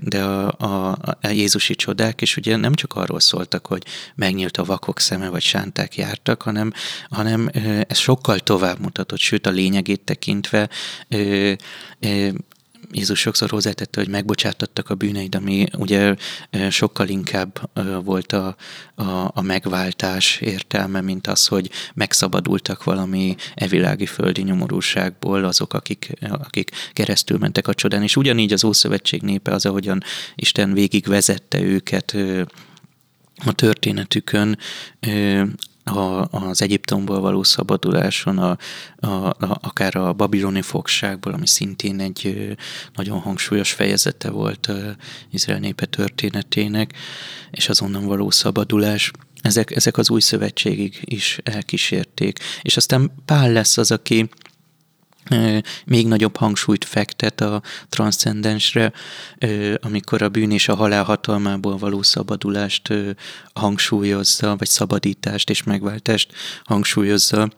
[0.00, 3.84] de a, a, a Jézusi csodák is ugye nem csak arról szóltak, hogy
[4.14, 6.72] megnyílt a vakok szeme, vagy sánták jártak, hanem,
[7.10, 7.50] hanem
[7.88, 10.68] ez sokkal tovább mutatott, sőt a lényegét tekintve
[12.92, 16.14] Jézus sokszor hozzátette, hogy megbocsátattak a bűneid, ami ugye
[16.70, 17.70] sokkal inkább
[18.04, 18.56] volt a,
[18.94, 26.70] a, a megváltás értelme, mint az, hogy megszabadultak valami evilági földi nyomorúságból azok, akik, akik
[26.92, 28.02] keresztül mentek a csodán.
[28.02, 30.02] És ugyanígy az Ószövetség népe az, ahogyan
[30.34, 32.16] Isten végig vezette őket
[33.44, 34.58] a történetükön,
[35.96, 38.56] a, az Egyiptomból való szabaduláson, a,
[38.96, 42.54] a, a, akár a babiloni fogságból, ami szintén egy
[42.94, 44.96] nagyon hangsúlyos fejezete volt a
[45.30, 46.92] Izrael népe történetének,
[47.50, 49.10] és azonnan való szabadulás.
[49.42, 52.38] Ezek, ezek az új szövetségig is elkísérték.
[52.62, 54.28] És aztán Pál lesz az, aki
[55.84, 58.92] még nagyobb hangsúlyt fektet a transzcendensre,
[59.80, 62.92] amikor a bűn és a halál hatalmából való szabadulást
[63.54, 66.32] hangsúlyozza, vagy szabadítást és megváltást
[66.64, 67.50] hangsúlyozza,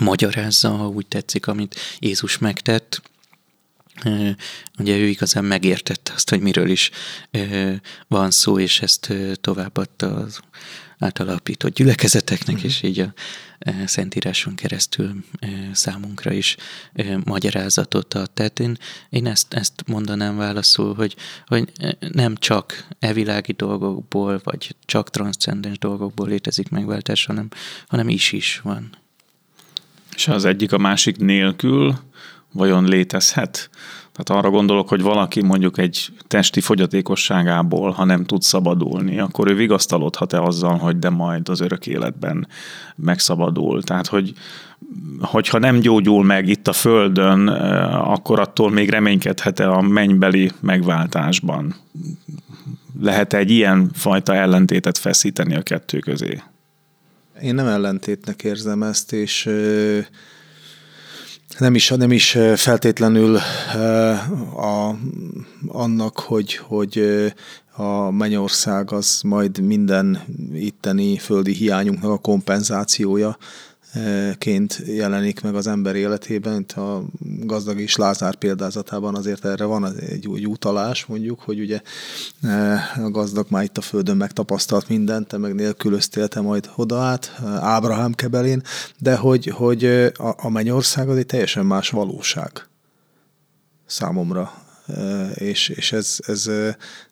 [0.00, 3.02] magyarázza, ha úgy tetszik, amit Jézus megtett.
[4.78, 6.90] Ugye ő igazán megértette azt, hogy miről is
[8.08, 10.40] van szó, és ezt továbbadta az
[10.98, 12.70] átalapított gyülekezeteknek, uh-huh.
[12.70, 13.12] és így a
[13.58, 16.56] e, Szentíráson keresztül e, számunkra is
[16.92, 18.30] e, magyarázatot ad.
[18.30, 18.76] Tehát én,
[19.10, 21.72] én ezt, ezt mondanám válaszul, hogy, hogy
[22.12, 27.48] nem csak evilági dolgokból, vagy csak transzcendens dolgokból létezik megváltás, hanem,
[27.86, 28.90] hanem is is van.
[30.14, 31.98] És az egyik a másik nélkül
[32.52, 33.70] vajon létezhet?
[34.16, 39.54] Tehát arra gondolok, hogy valaki mondjuk egy testi fogyatékosságából, ha nem tud szabadulni, akkor ő
[39.54, 42.48] vigasztalodhat-e azzal, hogy de majd az örök életben
[42.96, 43.82] megszabadul.
[43.82, 44.32] Tehát, hogy
[45.20, 51.74] hogyha nem gyógyul meg itt a Földön, eh, akkor attól még reménykedhet-e a mennybeli megváltásban?
[53.00, 56.42] lehet egy ilyen fajta ellentétet feszíteni a kettő közé?
[57.42, 59.48] Én nem ellentétnek érzem ezt, és
[61.58, 63.36] nem is, nem is feltétlenül
[64.56, 64.94] a,
[65.66, 67.02] annak, hogy, hogy
[67.72, 70.22] a mennyország az majd minden
[70.54, 73.36] itteni földi hiányunknak a kompenzációja,
[74.38, 76.60] ként jelenik meg az ember életében.
[76.60, 77.04] Itt a
[77.40, 81.80] gazdag és Lázár példázatában azért erre van egy úgy utalás, mondjuk, hogy ugye
[82.96, 87.40] a gazdag már itt a földön megtapasztalt mindent, te meg nélkülöztél te majd oda át,
[87.60, 88.62] Ábrahám kebelén,
[88.98, 92.66] de hogy, hogy a, a mennyország az egy teljesen más valóság
[93.86, 94.65] számomra
[95.34, 96.42] és, és ez, ez,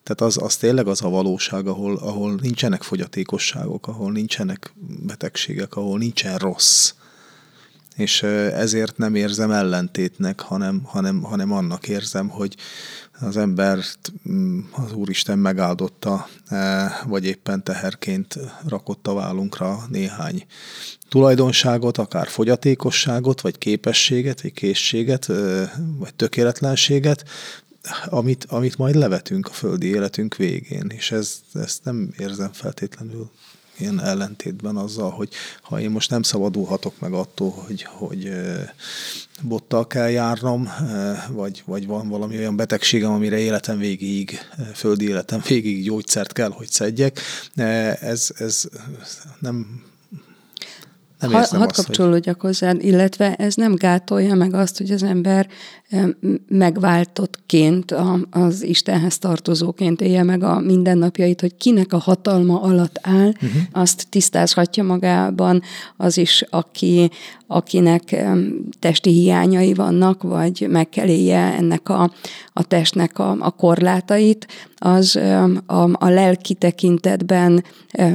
[0.02, 4.72] tehát az, az tényleg az a valóság, ahol, ahol nincsenek fogyatékosságok, ahol nincsenek
[5.06, 6.92] betegségek, ahol nincsen rossz.
[7.96, 12.56] És ezért nem érzem ellentétnek, hanem, hanem, hanem annak érzem, hogy
[13.20, 16.28] az embert mm, az Úristen megáldotta,
[17.06, 20.46] vagy éppen teherként rakott a vállunkra néhány
[21.08, 25.26] tulajdonságot, akár fogyatékosságot, vagy képességet, vagy készséget,
[25.98, 27.24] vagy tökéletlenséget,
[28.07, 33.31] amit, amit majd levetünk a földi életünk végén, és ez, ezt nem érzem feltétlenül
[33.79, 35.29] ilyen ellentétben azzal, hogy
[35.62, 38.33] ha én most nem szabadulhatok meg attól, hogy, hogy
[39.42, 40.68] bottal kell járnom,
[41.29, 44.38] vagy, vagy van valami olyan betegségem, amire életem végig,
[44.75, 47.20] földi életem végig gyógyszert kell, hogy szedjek,
[48.01, 48.64] ez, ez
[49.38, 49.83] nem
[51.18, 52.50] nem ha, hadd kapcsolódjak hogy...
[52.50, 55.48] hozzá, illetve ez nem gátolja meg azt, hogy az ember
[56.48, 57.94] megváltottként,
[58.31, 63.50] az Istenhez tartozóként élje meg a mindennapjait, hogy kinek a hatalma alatt áll, uh-huh.
[63.72, 65.62] azt tisztázhatja magában
[65.96, 67.11] az is, aki,
[67.46, 68.24] akinek
[68.79, 72.11] testi hiányai vannak, vagy meg kell élje ennek a,
[72.53, 74.46] a testnek a, a korlátait,
[74.85, 75.16] az
[75.66, 77.64] a, a lelki tekintetben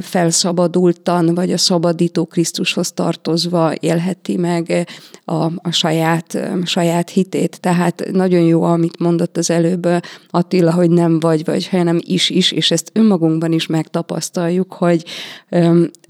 [0.01, 4.87] felszabadultan, vagy a szabadító Krisztushoz tartozva élheti meg
[5.25, 7.59] a, a saját, saját hitét.
[7.59, 9.87] Tehát nagyon jó, amit mondott az előbb
[10.29, 15.03] Attila, hogy nem vagy, vagy hanem is-is, és ezt önmagunkban is megtapasztaljuk, hogy,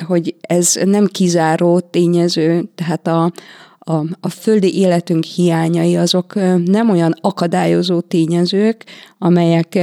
[0.05, 3.31] hogy ez nem kizáró tényező, tehát a,
[3.79, 6.33] a, a földi életünk hiányai azok
[6.65, 8.83] nem olyan akadályozó tényezők,
[9.17, 9.79] amelyek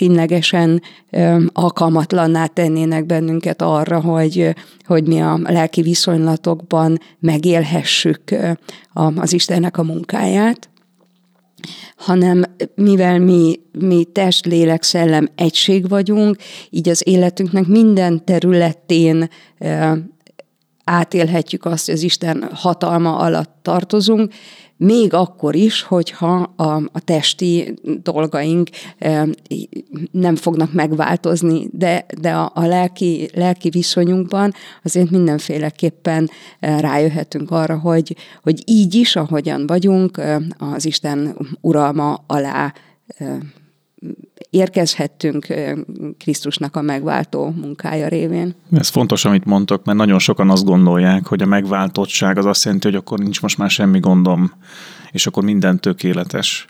[0.00, 0.82] ténylegesen
[1.52, 8.22] alkalmatlanná tennének bennünket arra, hogy, hogy mi a lelki viszonylatokban megélhessük
[9.14, 10.68] az Istennek a munkáját
[11.96, 16.36] hanem mivel mi, mi test, lélek, szellem egység vagyunk,
[16.70, 19.28] így az életünknek minden területén
[20.84, 24.32] átélhetjük azt, hogy az Isten hatalma alatt tartozunk,
[24.82, 28.68] még akkor is, hogyha a, a testi dolgaink
[30.10, 34.52] nem fognak megváltozni, de, de a, a lelki, lelki viszonyunkban
[34.84, 36.30] azért mindenféleképpen
[36.60, 40.20] rájöhetünk arra, hogy, hogy így is, ahogyan vagyunk,
[40.58, 42.74] az Isten uralma alá
[44.50, 45.46] érkezhettünk
[46.18, 48.54] Krisztusnak a megváltó munkája révén.
[48.72, 52.86] Ez fontos, amit mondtok, mert nagyon sokan azt gondolják, hogy a megváltottság az azt jelenti,
[52.86, 54.52] hogy akkor nincs most már semmi gondom,
[55.10, 56.66] és akkor minden tökéletes.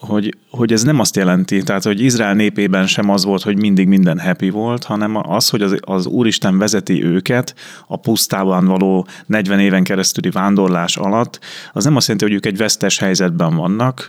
[0.00, 3.88] Hogy, hogy ez nem azt jelenti, tehát hogy Izrael népében sem az volt, hogy mindig
[3.88, 7.54] minden happy volt, hanem az, hogy az, az Úristen vezeti őket
[7.86, 11.40] a pusztában való 40 éven keresztüli vándorlás alatt,
[11.72, 14.08] az nem azt jelenti, hogy ők egy vesztes helyzetben vannak,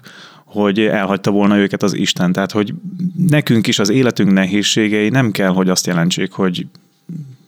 [0.50, 2.32] hogy elhagyta volna őket az Isten.
[2.32, 2.74] Tehát, hogy
[3.18, 6.68] nekünk is az életünk nehézségei nem kell, hogy azt jelentsék, hogy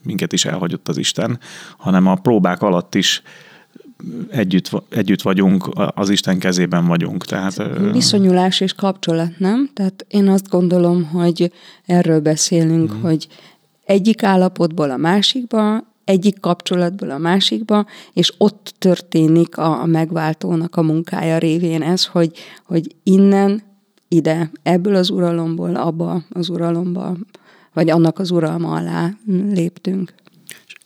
[0.02, 1.38] minket is elhagyott az Isten,
[1.76, 3.22] hanem a próbák alatt is
[4.30, 7.24] együtt, együtt vagyunk, az Isten kezében vagyunk.
[7.24, 9.70] Tehát, Viszonyulás és kapcsolat, nem?
[9.74, 11.52] Tehát én azt gondolom, hogy
[11.86, 13.00] erről beszélünk, mm.
[13.00, 13.28] hogy
[13.84, 20.82] egyik állapotból a másikba egyik kapcsolatból a másikba, és ott történik a, a megváltónak a
[20.82, 23.62] munkája révén ez, hogy, hogy innen
[24.08, 27.16] ide, ebből az uralomból abba az uralomba,
[27.72, 29.10] vagy annak az uralma alá
[29.50, 30.14] léptünk.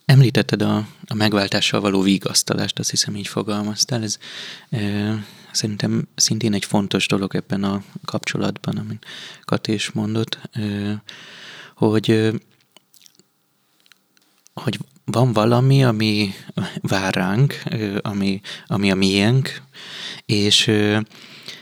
[0.04, 4.02] Említetted a, a megváltással való vigasztalást, azt hiszem így fogalmaztál.
[4.02, 4.18] Ez
[4.70, 4.78] e,
[5.52, 9.04] szerintem szintén egy fontos dolog ebben a kapcsolatban, amit
[9.44, 10.62] Kati is mondott, e,
[11.74, 12.32] hogy
[14.62, 14.78] hogy
[15.10, 16.34] van valami, ami
[16.80, 17.62] vár ránk,
[18.00, 19.62] ami, ami a miénk,
[20.26, 20.68] és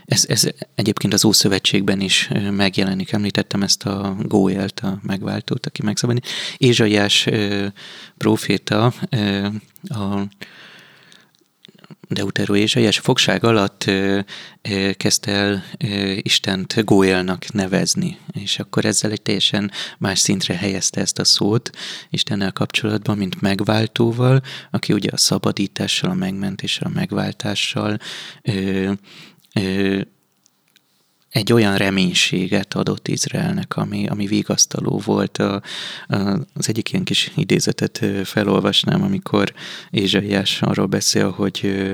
[0.05, 3.13] ez, ez egyébként az Ószövetségben is megjelenik.
[3.13, 6.27] Említettem ezt a Gójelt, a megváltót, aki megszabadít.
[6.57, 7.29] Ézsaiás
[8.19, 8.93] proféta
[9.83, 10.23] a
[12.09, 14.21] Deutero Ézsaiás fogság alatt ö,
[14.93, 15.65] kezdte el
[16.23, 21.71] Istent Góélnak nevezni, és akkor ezzel egy teljesen más szintre helyezte ezt a szót
[22.11, 27.99] Istennel kapcsolatban, mint megváltóval, aki ugye a szabadítással, a megmentéssel, a megváltással
[31.35, 35.39] egy olyan reménységet adott Izraelnek, ami, ami vigasztaló volt.
[35.39, 35.63] A,
[36.07, 36.17] a,
[36.55, 39.53] az egyik ilyen kis idézetet felolvasnám, amikor
[39.91, 41.89] Ézsaiás arról beszél, hogy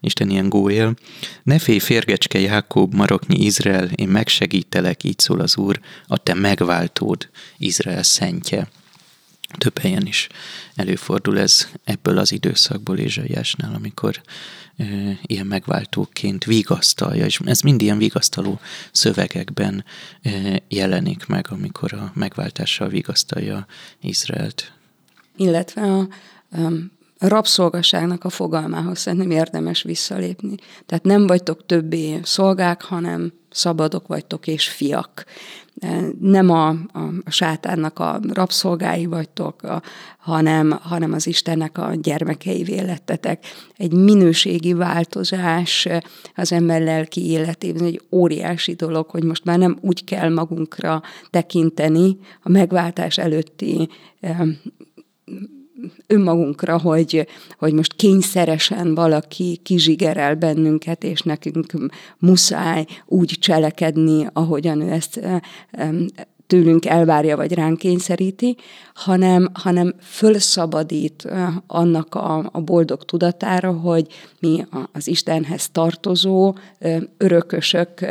[0.00, 0.94] Isten ilyen góél.
[1.42, 7.28] Ne félj férgecske Jákob, maroknyi Izrael, én megsegítelek, így szól az Úr, a te megváltód,
[7.58, 8.68] Izrael szentje.
[9.56, 10.28] Több helyen is
[10.74, 14.20] előfordul ez ebből az időszakból Ézsaiásnál, amikor
[15.22, 18.60] ilyen megváltóként vigasztalja, és ez mind ilyen vigasztaló
[18.92, 19.84] szövegekben
[20.68, 23.66] jelenik meg, amikor a megváltással vigasztalja
[24.00, 24.72] Izraelt.
[25.36, 26.08] Illetve a,
[27.18, 30.54] a rabszolgaságnak a fogalmához szerintem érdemes visszalépni.
[30.86, 35.24] Tehát nem vagytok többé szolgák, hanem szabadok vagytok és fiak
[36.20, 36.78] nem a, a,
[37.24, 39.82] a sátánnak a rabszolgái vagytok, a,
[40.18, 43.44] hanem, hanem az Istennek a gyermekei vélettetek.
[43.76, 45.88] Egy minőségi változás
[46.34, 52.18] az ember lelki életében egy óriási dolog, hogy most már nem úgy kell magunkra tekinteni
[52.42, 53.88] a megváltás előtti
[56.06, 57.26] önmagunkra, hogy,
[57.58, 61.72] hogy most kényszeresen valaki kizsigerel bennünket, és nekünk
[62.18, 65.20] muszáj úgy cselekedni, ahogyan ő ezt
[66.48, 68.56] tőlünk elvárja, vagy ránk kényszeríti,
[68.94, 71.28] hanem, hanem fölszabadít
[71.66, 74.06] annak a, a boldog tudatára, hogy
[74.40, 76.56] mi az Istenhez tartozó
[77.16, 78.06] örökösök,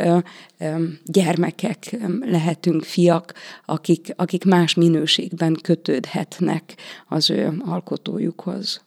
[1.04, 3.34] gyermekek lehetünk, fiak,
[3.66, 6.74] akik, akik más minőségben kötődhetnek
[7.08, 8.80] az ő alkotójukhoz.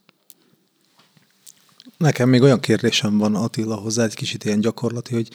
[1.97, 5.29] Nekem még olyan kérdésem van Attila hozzá, egy kicsit ilyen gyakorlati, hogy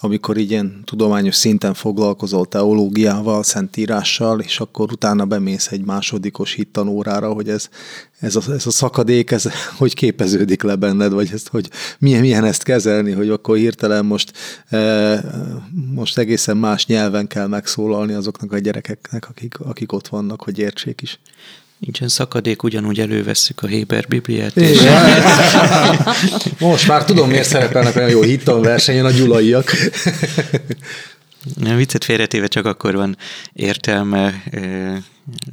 [0.00, 7.48] amikor ilyen tudományos szinten foglalkozol teológiával, szentírással, és akkor utána bemész egy másodikos hittanórára, hogy
[7.48, 7.68] ez,
[8.18, 12.44] ez, a, ez a szakadék, ez hogy képeződik le benned, vagy ezt, hogy milyen, milyen
[12.44, 14.32] ezt kezelni, hogy akkor hirtelen most,
[14.68, 15.24] e,
[15.94, 21.02] most egészen más nyelven kell megszólalni azoknak a gyerekeknek, akik, akik ott vannak, hogy értsék
[21.02, 21.18] is.
[21.78, 24.56] Nincsen szakadék, ugyanúgy elővesszük a Héber Bibliát.
[24.56, 24.78] És...
[26.58, 29.70] Most már tudom, miért szerepelnek olyan jó hittan versenyen a gyulaiak.
[31.54, 33.16] Nem, viccet félretéve csak akkor van
[33.52, 34.42] értelme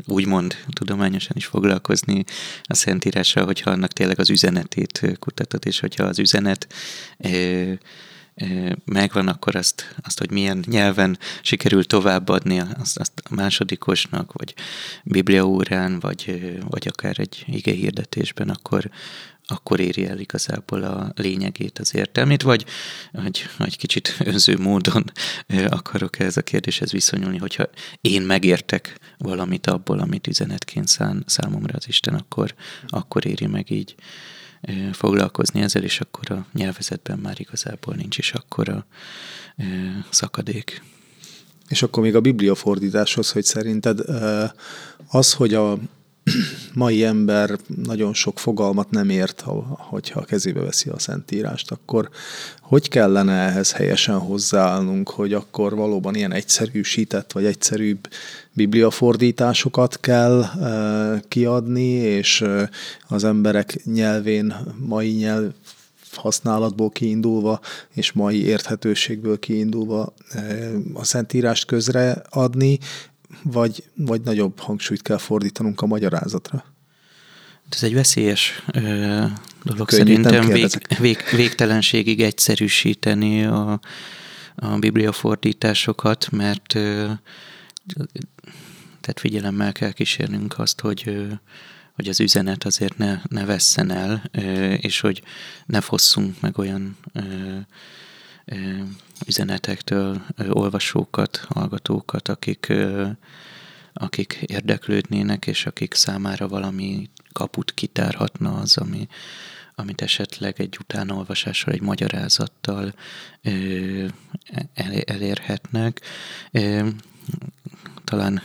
[0.05, 2.23] úgymond tudományosan is foglalkozni
[2.63, 6.67] a Szentírással, hogyha annak tényleg az üzenetét kutatod, és hogyha az üzenet
[8.85, 14.53] megvan, akkor azt, azt, hogy milyen nyelven sikerül továbbadni, azt, azt a másodikosnak, vagy
[15.03, 18.89] bibliaórán, vagy, vagy akár egy ige hirdetésben, akkor,
[19.45, 22.65] akkor éri el igazából a lényegét, az értelmét, vagy,
[23.11, 25.11] vagy, vagy kicsit önző módon
[25.69, 27.69] akarok ez a kérdéshez viszonyulni, hogyha
[28.01, 32.53] én megértek valamit abból, amit üzenetként szán számomra az Isten, akkor,
[32.87, 33.95] akkor éri meg így
[34.91, 38.85] foglalkozni ezzel, és akkor a nyelvezetben már igazából nincs is akkora
[40.09, 40.83] szakadék.
[41.67, 43.99] És akkor még a bibliafordításhoz, hogy szerinted
[45.07, 45.77] az, hogy a
[46.73, 49.43] mai ember nagyon sok fogalmat nem ért,
[49.77, 52.09] hogyha a kezébe veszi a Szentírást, akkor
[52.61, 58.07] hogy kellene ehhez helyesen hozzáállnunk, hogy akkor valóban ilyen egyszerűsített vagy egyszerűbb
[58.53, 62.69] bibliafordításokat kell e, kiadni, és e,
[63.07, 65.51] az emberek nyelvén, mai nyelv
[66.15, 67.59] használatból kiindulva,
[67.93, 72.79] és mai érthetőségből kiindulva e, a Szentírást közre adni,
[73.43, 76.63] vagy, vagy nagyobb hangsúlyt kell fordítanunk a magyarázatra?
[77.69, 78.81] Ez egy veszélyes ö,
[79.63, 80.69] dolog Könnyít, szerintem vég,
[80.99, 83.79] vég, végtelenségig egyszerűsíteni a,
[84.55, 87.11] a bibliafordításosokat, mert ö,
[89.01, 91.25] tehát figyelemmel kell kísérnünk azt, hogy ö,
[91.95, 94.23] hogy az üzenet azért ne, ne vesszen el,
[94.77, 95.23] és hogy
[95.65, 96.97] ne fosszunk meg olyan
[99.27, 102.73] üzenetektől olvasókat, hallgatókat, akik,
[103.93, 109.07] akik érdeklődnének, és akik számára valami kaput kitárhatna az, ami,
[109.75, 112.93] amit esetleg egy utánolvasással, egy magyarázattal
[115.05, 116.01] elérhetnek.
[118.03, 118.41] Talán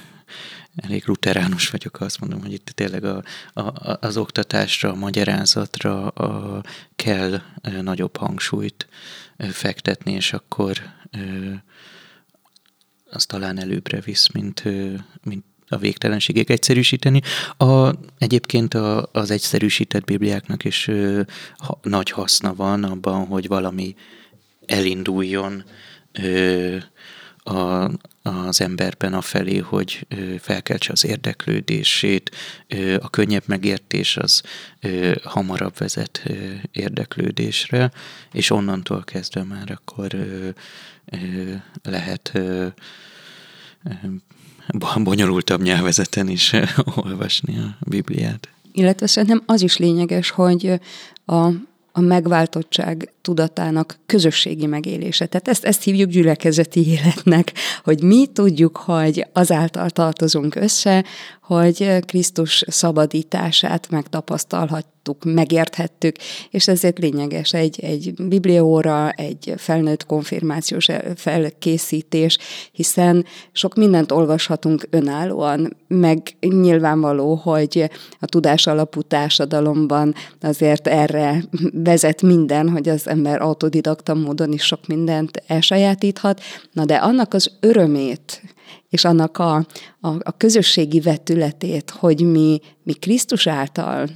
[0.77, 3.23] elég luteránus vagyok, azt mondom, hogy itt tényleg a,
[3.53, 6.63] a, az oktatásra, a magyarázatra a,
[6.97, 7.41] kell
[7.81, 8.89] nagyobb hangsúlyt
[9.39, 10.79] fektetni, és akkor
[13.11, 14.63] az talán előbbre visz, mint,
[15.23, 17.21] mint a végtelenségek egyszerűsíteni.
[17.57, 20.91] A, egyébként a, az egyszerűsített bibliáknak is
[21.57, 23.95] ha, nagy haszna van abban, hogy valami
[24.67, 25.65] elinduljon
[26.13, 26.77] ö,
[27.37, 27.91] a,
[28.27, 30.07] az emberben a felé, hogy
[30.41, 32.37] felkeltse az érdeklődését,
[33.01, 34.43] a könnyebb megértés az
[35.23, 36.23] hamarabb vezet
[36.73, 37.91] érdeklődésre,
[38.33, 40.17] és onnantól kezdve már akkor
[41.83, 42.39] lehet
[45.03, 46.53] bonyolultabb nyelvezeten is
[46.95, 48.49] olvasni a Bibliát.
[48.73, 50.81] Illetve szerintem az is lényeges, hogy
[51.27, 51.51] a
[51.97, 55.27] a megváltottság tudatának közösségi megélése.
[55.27, 57.53] Tehát ezt, ezt hívjuk gyülekezeti életnek,
[57.85, 61.05] hogy mi tudjuk, hogy azáltal tartozunk össze,
[61.47, 66.17] hogy Krisztus szabadítását megtapasztalhattuk, megérthettük,
[66.51, 72.39] és ezért lényeges egy, egy biblióra, egy felnőtt konfirmációs felkészítés,
[72.73, 82.23] hiszen sok mindent olvashatunk önállóan, meg nyilvánvaló, hogy a tudás alapú társadalomban azért erre vezet
[82.23, 86.41] minden, hogy az ember autodidakta módon is sok mindent elsajátíthat,
[86.73, 88.43] na de annak az örömét,
[88.97, 89.55] és annak a,
[90.01, 94.09] a, a közösségi vetületét, hogy mi, mi Krisztus által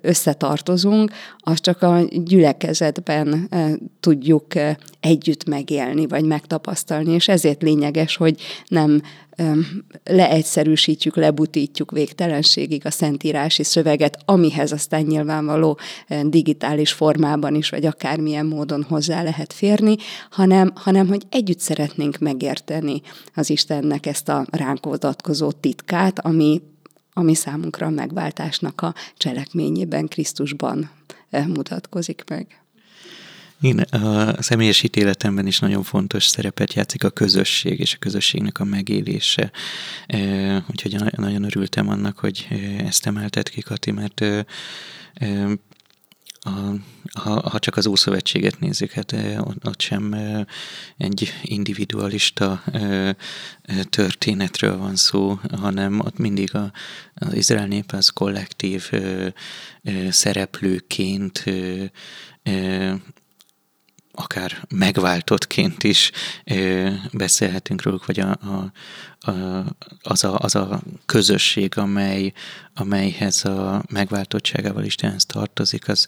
[0.00, 3.48] összetartozunk, azt csak a gyülekezetben
[4.00, 4.46] tudjuk
[5.00, 9.02] együtt megélni, vagy megtapasztalni, és ezért lényeges, hogy nem
[10.04, 15.78] leegyszerűsítjük, lebutítjuk végtelenségig a szentírási szöveget, amihez aztán nyilvánvaló
[16.22, 19.96] digitális formában is, vagy akármilyen módon hozzá lehet férni,
[20.30, 23.02] hanem, hanem hogy együtt szeretnénk megérteni
[23.34, 26.62] az Istennek ezt a ránk adatkozó titkát, ami,
[27.12, 30.90] ami számunkra a megváltásnak a cselekményében, Krisztusban
[31.30, 32.62] mutatkozik meg.
[33.60, 38.64] Én a személyes ítéletemben is nagyon fontos szerepet játszik a közösség és a közösségnek a
[38.64, 39.50] megélése.
[40.70, 42.46] Úgyhogy nagyon örültem annak, hogy
[42.78, 44.24] ezt emeltet ki, Kati, mert
[47.12, 49.14] ha, ha csak az Ószövetséget nézzük, hát
[49.64, 50.16] ott sem
[50.96, 52.62] egy individualista
[53.90, 56.72] történetről van szó, hanem ott mindig a,
[57.14, 58.90] az Izrael nép az kollektív
[60.10, 61.44] szereplőként
[64.18, 66.10] akár megváltottként is
[67.12, 68.72] beszélhetünk róluk, vagy a, a,
[69.30, 69.64] a,
[70.02, 72.32] az, a, az a közösség, amely,
[72.74, 76.06] amelyhez a megváltottságával Istenhez tartozik, az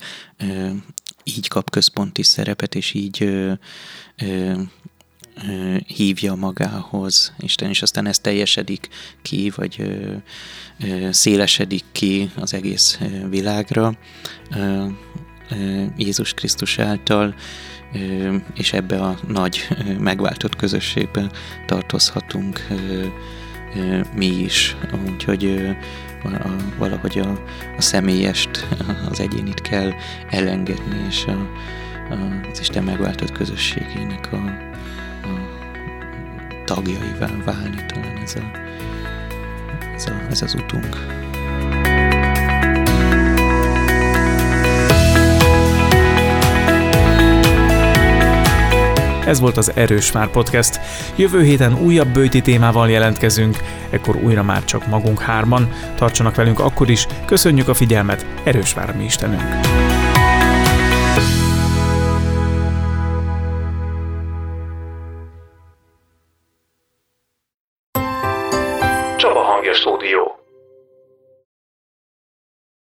[1.24, 3.48] így kap központi szerepet, és így
[5.86, 8.88] hívja magához Isten, és aztán ez teljesedik
[9.22, 10.00] ki, vagy
[11.10, 12.98] szélesedik ki az egész
[13.28, 13.98] világra.
[15.96, 17.34] Jézus Krisztus által,
[18.54, 19.68] és ebbe a nagy
[19.98, 21.30] megváltott közösségbe
[21.66, 22.66] tartozhatunk
[24.14, 24.76] mi is.
[25.08, 25.74] Úgyhogy
[26.78, 27.30] valahogy a,
[27.76, 28.66] a személyest,
[29.10, 29.92] az egyénit kell
[30.30, 31.30] elengedni, és a,
[32.12, 35.48] a, az Isten megváltott közösségének a, a
[36.64, 38.50] tagjaivá válni, talán ez, a,
[39.94, 40.96] ez, a, ez az utunk.
[49.30, 50.80] Ez volt az Erős Vár Podcast.
[51.16, 53.56] Jövő héten újabb bőti témával jelentkezünk,
[53.90, 55.68] ekkor újra már csak magunk hárman.
[55.96, 59.89] Tartsanak velünk akkor is, köszönjük a figyelmet, Erős Vár mi Istenünk!